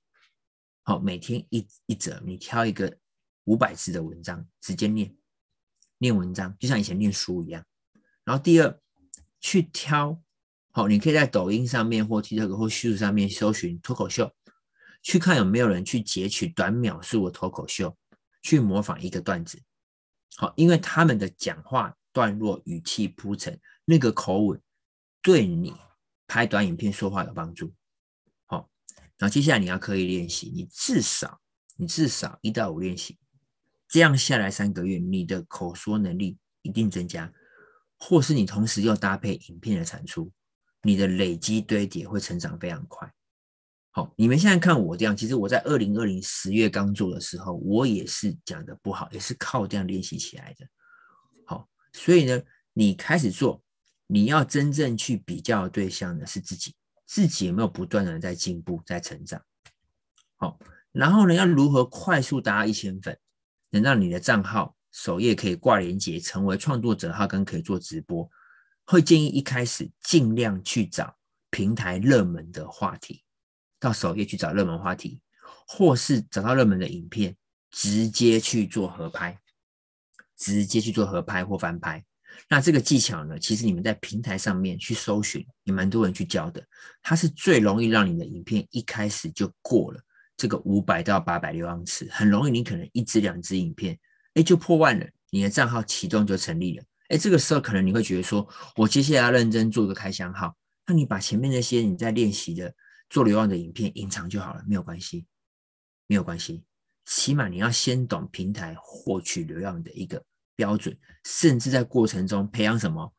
[0.84, 2.98] 好，每天一一则，你挑一个
[3.46, 5.16] 五百字的文章，直接念
[6.00, 7.66] 念文章，就像以前念书一样。
[8.24, 8.80] 然后第二，
[9.40, 10.22] 去挑
[10.72, 14.32] 好，你可以在抖音上面或 TikTok 或 YouTube 上面搜寻脱口秀，
[15.02, 17.98] 去看有没有人去截取短秒数的脱口秀，
[18.42, 19.62] 去模仿一个段子。
[20.36, 24.62] 好，因为他们的讲话段落、语气铺陈，那个口吻，
[25.22, 25.74] 对你
[26.28, 27.74] 拍短影片说话有帮助。
[28.46, 28.70] 好，
[29.18, 31.42] 然后接下来你要刻意练习，你至少
[31.76, 33.18] 你至少一到五练习，
[33.88, 37.34] 这样下来三个月，你的口说能力一定增加，
[37.98, 40.32] 或是你同时又搭配影片的产出。
[40.84, 43.14] 你的累积堆叠会成长非常快。
[43.94, 50.66] 好，你们现在看我这样，其实我在二零二零十月刚做的时候，我也是讲的不好，也是靠这样练习起来的。
[51.46, 53.62] 好，所以呢，你开始做，
[54.08, 56.74] 你要真正去比较的对象呢是自己，
[57.06, 59.42] 自己有没有不断的在进步，在成长。
[60.38, 60.58] 好，
[60.94, 63.20] 然后呢，要如何快速达到一千粉，
[63.72, 68.30] 能让你的账号首页可以挂连接，成为创作者号跟可以做直播。
[68.86, 71.16] 会建议一开始尽量去找
[71.50, 73.24] 平台热门的话题，
[73.82, 75.20] 到首页去找热门话题，
[75.68, 77.36] 或是找到热门的影片，
[77.72, 79.38] 直接去做合拍，
[80.38, 82.02] 直接去做合拍或翻拍。
[82.48, 86.64] 那这个技巧呢，其实你们在平台上面去搜寻，也蛮多人去教的。
[87.02, 90.00] 它是最容易让你的影片一开始就过了
[90.38, 93.98] 这个五百到八百流量池，很容易你可能一支两支影片，
[94.36, 96.84] 哎，就破万了，你的账号启动就成立了。
[97.10, 100.56] 哎，这个时候可能你会觉得说，我接下来要认真做一个开箱号，
[100.88, 102.74] 那你把前面那些你在练习的
[103.12, 105.28] 做流量的影片隐藏就好了，没有关系，
[106.08, 106.64] 没有关系。
[107.06, 113.14] 起码你要先懂平台获取流量的一个标准，甚至在过程中培养什么？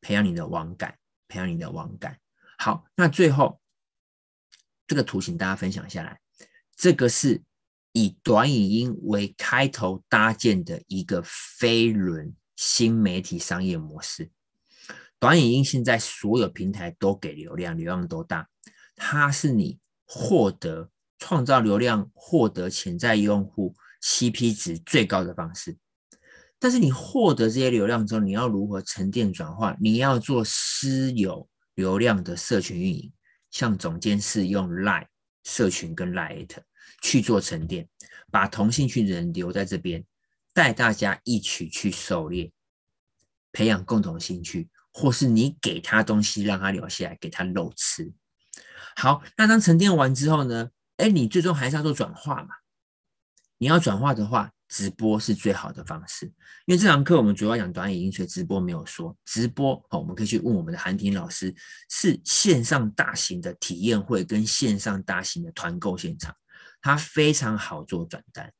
[0.00, 0.96] 培养你的网感，
[1.26, 2.16] 培养你的网感。
[2.58, 3.60] 好，那最后
[4.86, 6.20] 这个图形大家分享下来，
[6.76, 7.42] 这个是
[7.92, 12.32] 以短影音为开头搭建的一个飞轮。
[12.60, 14.32] 新媒体商业模式，
[15.20, 18.48] 短影音现在所有平台都给流量，流量都大，
[18.98, 25.76] 它是你获得创造流量、获得潜在用户 CP 值最高的方式。
[26.58, 29.76] 但是你获得这些流量之后，你要如何沉淀转化？
[29.80, 33.12] 你要做私有流量的社群运营，
[33.50, 35.06] 像总监是用 Line
[35.44, 36.48] 社群跟 Line
[37.00, 37.88] 去做沉淀，
[38.30, 40.04] 把同兴趣的人留在这边。
[40.54, 42.50] 带大家一起去狩猎，
[43.52, 48.12] 培养共同兴趣，或是你给他东西让他留下来，给他肉吃。
[49.00, 50.70] 好，那当沉淀完之后呢？
[50.96, 52.48] 哎，你最终还是要做转化嘛。
[53.58, 56.26] 你要转化的话，直播是最好的方式。
[56.66, 59.16] 因为这堂课我们主要讲短影音，所以直播没有说。
[59.24, 61.54] 直播哦，我们可以去问我们的韩婷老师，
[61.88, 66.34] 是线上大型的体验会跟线上大型的团购现场，
[66.82, 68.52] 它非常好做转单。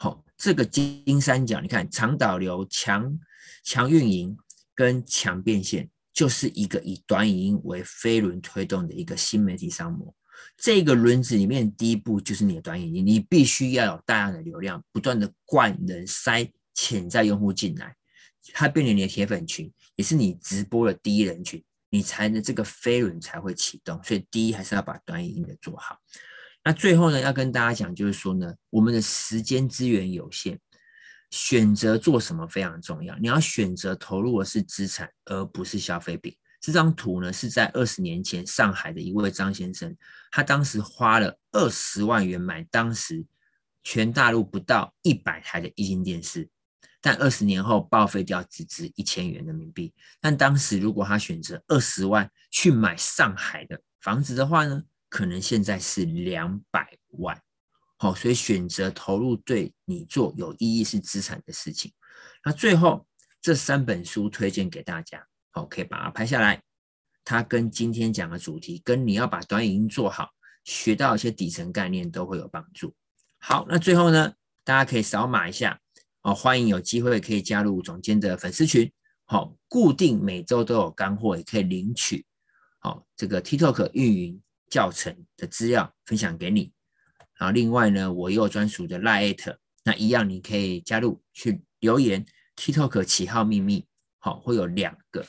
[0.00, 3.16] 好，这个金三角，你看强导流、强
[3.62, 4.36] 强运营
[4.74, 10.12] 跟强变现，就是一个以短影音为飞轮推动的一个新媒体商模。
[10.56, 17.94] 这个轮子里面，第一步就是你的短影音，你必须要有大量的流量，不断的灌人、塞潜在用户进来，
[18.54, 24.02] 它变成你的铁粉群，也是你直播的第一人群，你才能这个飞轮才会启动。
[24.02, 25.98] 所以，第一还是要把短影音的做好。
[26.64, 30.58] 那最后呢，要跟大家讲，就是说呢，我们的时间资源有限，
[31.30, 33.16] 选择做什么非常重要。
[33.18, 36.36] 你要选择投入的是资产，而不是消费品。
[36.60, 39.96] 这张图呢，是在二十年前上海的一位张先生，
[40.30, 43.24] 他当时花了二十万元买当时
[43.84, 46.48] 全大陆不到一百台的液晶电视，
[47.00, 49.92] 但二十年后报废掉，只值一千元人民币。
[50.20, 54.82] 但当时如果他选择二十万去买上海的房子的话呢？
[55.08, 57.40] 可能现在是两百万，
[57.98, 61.92] 好，所以选择投入对你做有意义是资产的事情。
[62.44, 63.06] 那最后
[63.40, 66.62] 这三本书推荐给大家，好，可以把它拍下来。
[67.24, 70.30] 它跟今天讲的主题，跟你要把短影音做好，
[70.64, 72.94] 学到一些底层概念都会有帮助。
[73.38, 74.32] 好，那最后呢，
[74.62, 75.80] 大家可以扫码一下，
[76.22, 78.92] 哦，欢迎有机会可以加入总监的粉丝群，
[79.24, 82.26] 好，固定每周都有干货，也可以领取，
[82.78, 84.42] 好，这个 TikTok 运营。
[84.68, 86.72] 教程的资料分享给你，
[87.38, 92.24] 然后另外呢，我也有专属的 Line，那一样你可以加入去留言
[92.56, 93.86] TikTok 起号秘密，
[94.18, 95.24] 好，会有两个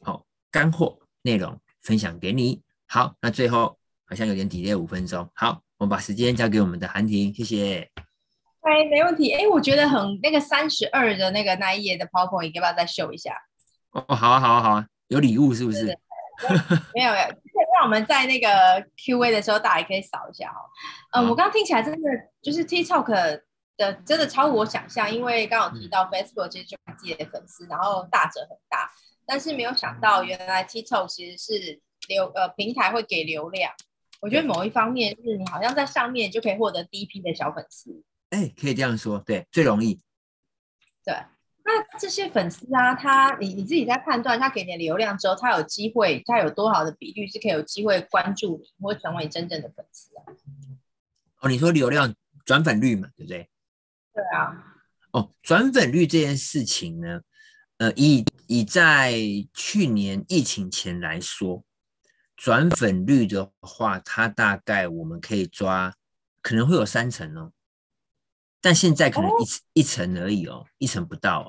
[0.00, 2.62] 好干货内容分享给你。
[2.86, 7.90] 好，那最后好像有点 delay 五分钟，好，我们把时间交给我们的韩婷，谢谢。
[8.60, 9.32] 哎，没问题。
[9.32, 13.34] 哎，我觉得很那个三十二的那个那一页的 PowerPoint，要不要再秀一下？
[13.92, 15.98] 哦，好啊，好啊，好啊，有礼物是不是？
[16.38, 16.48] 是
[16.94, 17.26] 没有没有。
[17.74, 18.48] 让我们在那个
[18.96, 20.60] Q&A 的时候，大家也可以扫一下哈。
[21.12, 22.10] 嗯，我刚刚听起来真的
[22.40, 23.40] 就是 TikTok
[23.76, 28.90] 的真的超乎我想象，因为刚刚提到 Facebook 其实就自己的粉丝，然后大者很大，
[29.26, 33.72] 但是没有想到原来 TikTok 其实是流呃平台会给流量，
[34.20, 38.02] 我觉得某一方面是你好像在上面就可以获得第一批的小粉丝。
[38.30, 40.00] 哎，可以这样说，对，最容易。
[41.04, 41.14] 对，
[41.68, 50.22] 那这些粉丝啊，他你你自己在判断他给你的流量之后，他有机会，他有多少的比率是可以有机会关注你，或成为真正的粉丝啊？
[51.40, 52.14] 哦，你说流量
[52.44, 53.50] 转粉率嘛，对不对？
[54.14, 54.74] 对啊。
[55.10, 57.20] 哦，转粉率这件事情呢，
[57.78, 59.14] 呃，以以在
[59.52, 61.64] 去年疫情前来说，
[62.36, 65.92] 转粉率的话，它大概我们可以抓，
[66.40, 67.50] 可能会有三成哦。
[68.60, 71.48] 但现在可能一、哦、一层而已哦，一层不到哦，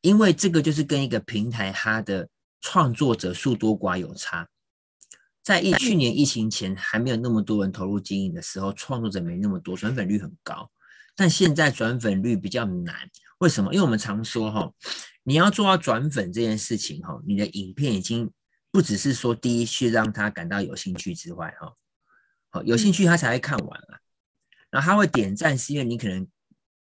[0.00, 2.28] 因为这个就是跟一个平台它的
[2.60, 4.48] 创作者数多寡有差。
[5.42, 10.68] 在疫去年疫情前还没有那么多人投入经营的时候，创作者没那么多，转粉率很高。
[11.14, 13.72] 但现在转粉率比较难，为什么？
[13.72, 14.72] 因为我们常说哈，
[15.22, 18.28] 你要做到转粉这件事情哈，你的影片已经
[18.72, 21.72] 不只是说第一去让他感到有兴趣之外哈，
[22.50, 24.00] 好有兴趣他才会看完啊，
[24.68, 26.26] 然后他会点赞是因为你可能。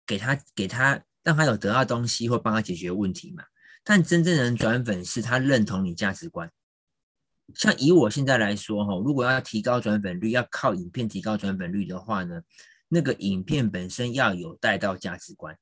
[0.10, 3.44] 给他给他让他有得到东西或帮他解决问题嘛？
[3.84, 6.52] 但真正能转粉是他认同你价值观。
[7.54, 12.42] 像以我现在来说哈，如果要提高转粉率，要靠影片提高转粉率的话呢，
[12.88, 15.56] 那个影片本身要有带到价值观，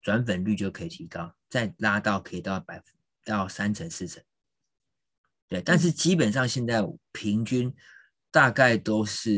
[0.00, 2.84] 转粉率就可以提高，再拉到可以到百分
[3.26, 4.22] 到三成四成。
[5.48, 6.82] 对，但是基本上现在
[7.12, 7.74] 平均
[8.30, 9.30] 大概都是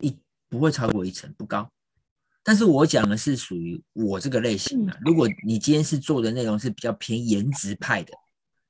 [0.00, 0.16] 一
[0.48, 1.72] 不会超过一成，不高。
[2.46, 4.96] 但是我讲的是属于我这个类型的。
[5.00, 8.12] 如果你今天是做的内容是比较偏颜值派的，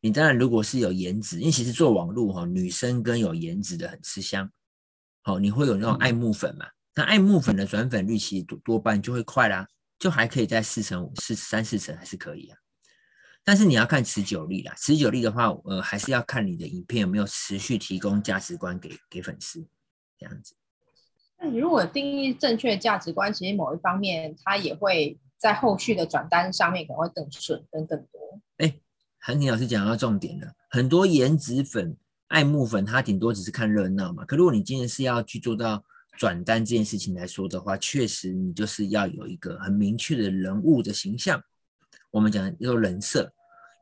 [0.01, 4.49] 你当然如果是有颜值，因为其实做网络哈，女生跟有颜值的很吃香，
[5.23, 6.67] 好，你会有那种爱慕粉嘛？
[6.95, 9.67] 那爱慕粉的转粉率其实多多半就会快啦，
[9.99, 12.59] 就还可以在四成五、四三四成还是可以啊。
[13.43, 19.67] 但是你要看持久力啦，持久力的话，呃，还是要看你的影片有没有持续提供价值观给给粉丝
[20.17, 20.55] 这样子。
[21.39, 28.41] 那你如果定义正确的价值观，其实某一方面，它也会在后续的转单上面可能会更顺，跟更多。
[28.59, 28.75] 哎，
[29.19, 31.97] 韩婷老师讲到重点了，很多颜值粉、
[32.29, 34.25] 爱慕粉，他顶多只是看热闹嘛。
[34.25, 35.85] 可如果你今天是要去做到
[36.17, 41.43] 转单这件事情来说的话，确实你就是要有一个很明确的人物的形象，
[42.11, 43.33] 我们讲叫人设，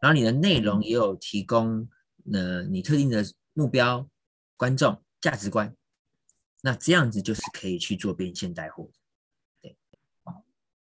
[0.01, 1.89] 然后你的内容也有提供
[2.33, 3.23] 呃你特定的
[3.53, 4.09] 目标
[4.57, 5.73] 观众价值观。
[6.63, 8.89] 那这样子就是可以去做变现带货。
[9.61, 9.77] 对，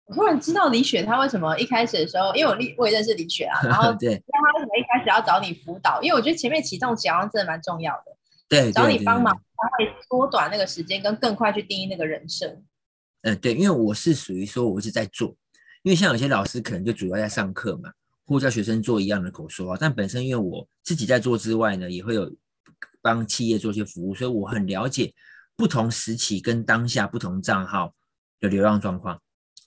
[0.05, 6.01] 我突然知道李雪她为什么一开始的时候，因为我李我也认识李雪啊，然后 对，那她为什么一开始要找你辅导？
[6.01, 8.15] 因为我觉得前面启动期好像真的蛮重要的，
[8.47, 12.63] 对，找你帮忙，他会缩短那个时间，跟更快去定义那个人生。
[13.23, 15.35] 嗯，对，因为我是属于说我一直在做，
[15.81, 17.91] 因为像有些老师可能就主要在上课嘛，
[18.25, 22.31] 或教学生做一样的口说话，但本身因为我自己在做之外呢，也会有
[23.01, 25.13] 帮企业做一些服务，所以我很了解。
[25.55, 27.93] 不同时期跟当下不同账号
[28.39, 29.21] 的流量状况，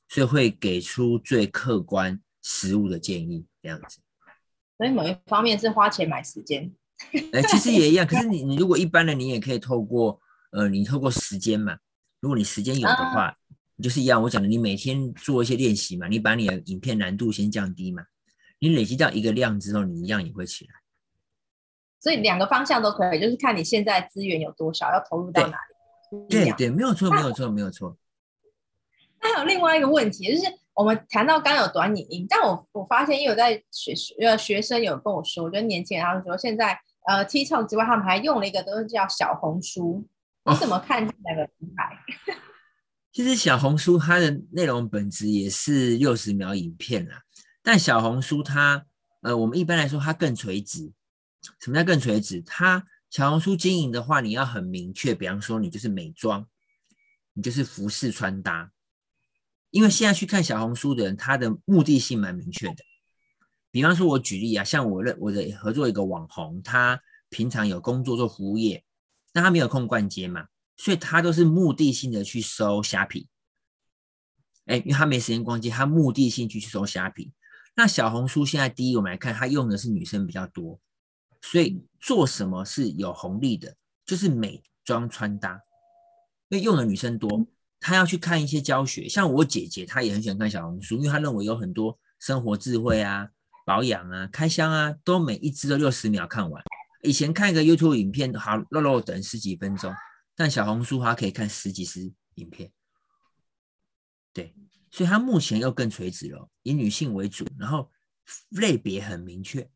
[0.08, 4.00] 所以会给出最客观实务的建议，这样子。
[4.76, 6.70] 所以某一方面是花钱买时间，
[7.32, 8.04] 哎，其实也一样。
[8.06, 10.20] 可是你你如果一般的，你也可以透过
[10.50, 11.78] 呃，你透过时间嘛。
[12.20, 13.36] 如果你时间有的话，
[13.76, 14.20] 你就是一样。
[14.22, 18.04] 我讲的，你每天做一些练习嘛，你把你的影片难度先降低嘛，
[18.58, 20.74] 你累积到一个量之后，你一样也会起来。
[22.00, 25.75] 所以两个方向都可以，就是看你现在资源有多少，要投入到哪里。
[26.28, 27.96] 对对，没有错，没有错，没有错。
[29.20, 40.06] 那还有另外一个问题，就是我们谈到刚有短影音，但我我发现，因为我在学呃学生有跟我说，我觉得年轻人他们说，现在呃 TikTok 之外，他们还用了一个都是叫小红书。
[40.44, 41.84] 你怎么看这两个平台？
[42.32, 42.36] 哦，
[43.10, 47.22] 其实小红书它的内容本质也是六十秒影片啦，
[47.62, 48.84] 但小红书它
[49.22, 50.92] 呃，我们一般来说它更垂直。
[51.60, 52.42] 什么叫更垂直？
[52.42, 56.46] 它小红书经营的话，你要很明确，比方说你就是美妆，
[57.32, 58.72] 你就是服饰穿搭，
[59.70, 62.84] 因为现在去看小红书的人，他的目的性蛮明确的。
[63.70, 68.84] 比方说，我举例啊，像我认我的合作一个网红，他平常有工作做服务业，
[69.32, 70.46] 但他没有空逛街嘛，
[70.76, 73.28] 所以他都是目的性的去收虾皮。
[74.64, 77.32] 哎，因为他没时间逛街，他目的性去收虾皮。
[77.74, 80.80] 那小红书现在第一，我们来看，他用的是女生比较多。
[81.48, 85.60] 所以做什么是有红利的，就是美妆穿搭，
[86.48, 87.46] 因为用的女生多，
[87.78, 89.08] 她要去看一些教学。
[89.08, 93.28] 像我姐姐，她也很喜欢看小红书，因为她认为有很多生活智慧啊、
[93.64, 96.60] 保养啊、开箱啊，都每一支都六十秒看完。
[97.04, 99.94] 以前看一个 YouTube 影片，好肉肉等十几分钟，
[100.34, 102.72] 但小红书她可以看十几支影片。
[104.32, 104.52] 对，
[104.90, 107.88] 所以她目前又更垂直了，以女性为主，然后
[108.48, 109.70] 类别很明确。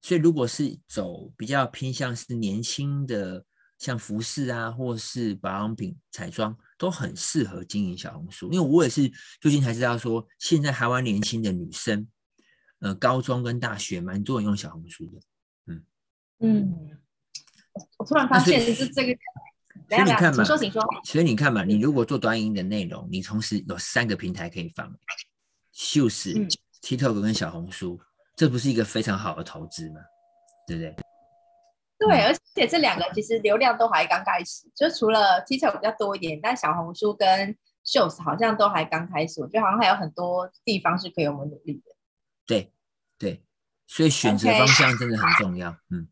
[0.00, 3.44] 所以如果是走比较偏向是年轻的，
[3.78, 8.52] 像服饰啊，或是保养品、彩妆，都很适合经营小红书。
[8.52, 12.06] 因为我也是最近才知道说，现在台湾年轻的女生，
[12.80, 15.20] 呃，高中跟大学蛮多人用小红书的。
[15.66, 15.84] 嗯
[16.40, 16.98] 嗯，
[17.98, 19.18] 我突然发现是这个。
[19.88, 20.44] 所以你看嘛。
[20.44, 24.94] 所以你看嘛，你如果做短影音的内容，你同时有三个平台可以放，
[25.72, 26.34] 秀是
[26.82, 28.00] TikTok 跟小红书，
[28.40, 30.00] 这不是一个非常好的投资吗？
[30.66, 30.96] 对不对？
[31.98, 39.42] 对，而且这两个其实流量都还刚开始，就除了 TikTok 比较多一点，但小红书跟 Shows 好像都还刚开始。
[39.42, 41.94] 我觉得好像还有很多地方是可以我们努力的。
[42.46, 42.72] 对
[43.18, 43.44] 对，
[43.86, 45.68] 所以选择方向真的很重要。
[45.68, 45.76] Okay.
[45.90, 46.08] 嗯，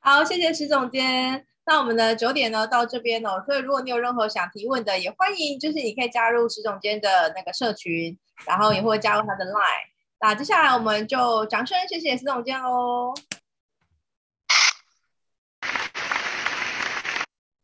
[0.00, 1.46] 好，谢谢石总监。
[1.64, 8.18] 那我们的九点呢到这边哦，所以如果你有任何想提问的，也欢迎，就是你可以加入石总监的那个社群，
[8.48, 9.91] 然后也会加入他的 Line。
[10.24, 13.12] 那接下来我们就掌声谢谢司总监喽。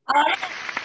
[0.02, 0.12] 好，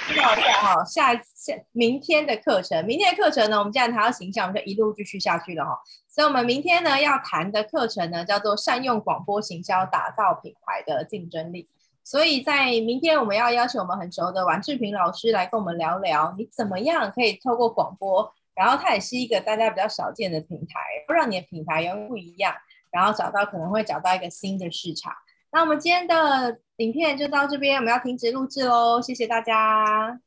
[0.08, 5.82] 介绍一下哈，下下明天的课程，明天的课程呢，我们既然谈到形象，我们就一路继续下去了哈。
[6.08, 11.68] 所以，我们明天呢要谈的课程呢，叫做善用广播行销打造品牌的竞争力。
[12.04, 22.54] 所以在明天，我们要邀请我们很熟的王志平老师来跟我们聊聊，你怎么样可以透过广播，然后它也是一个大家比较少见的平台，让你的品牌有不一样，
[22.92, 25.14] 然后找到可能会找到一个新的市场。
[25.52, 30.20] 那我们今天的影片就到这边，我们要停止录制喽，谢谢大家，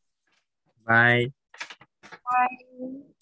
[0.85, 1.31] 拜
[2.09, 3.16] 拜。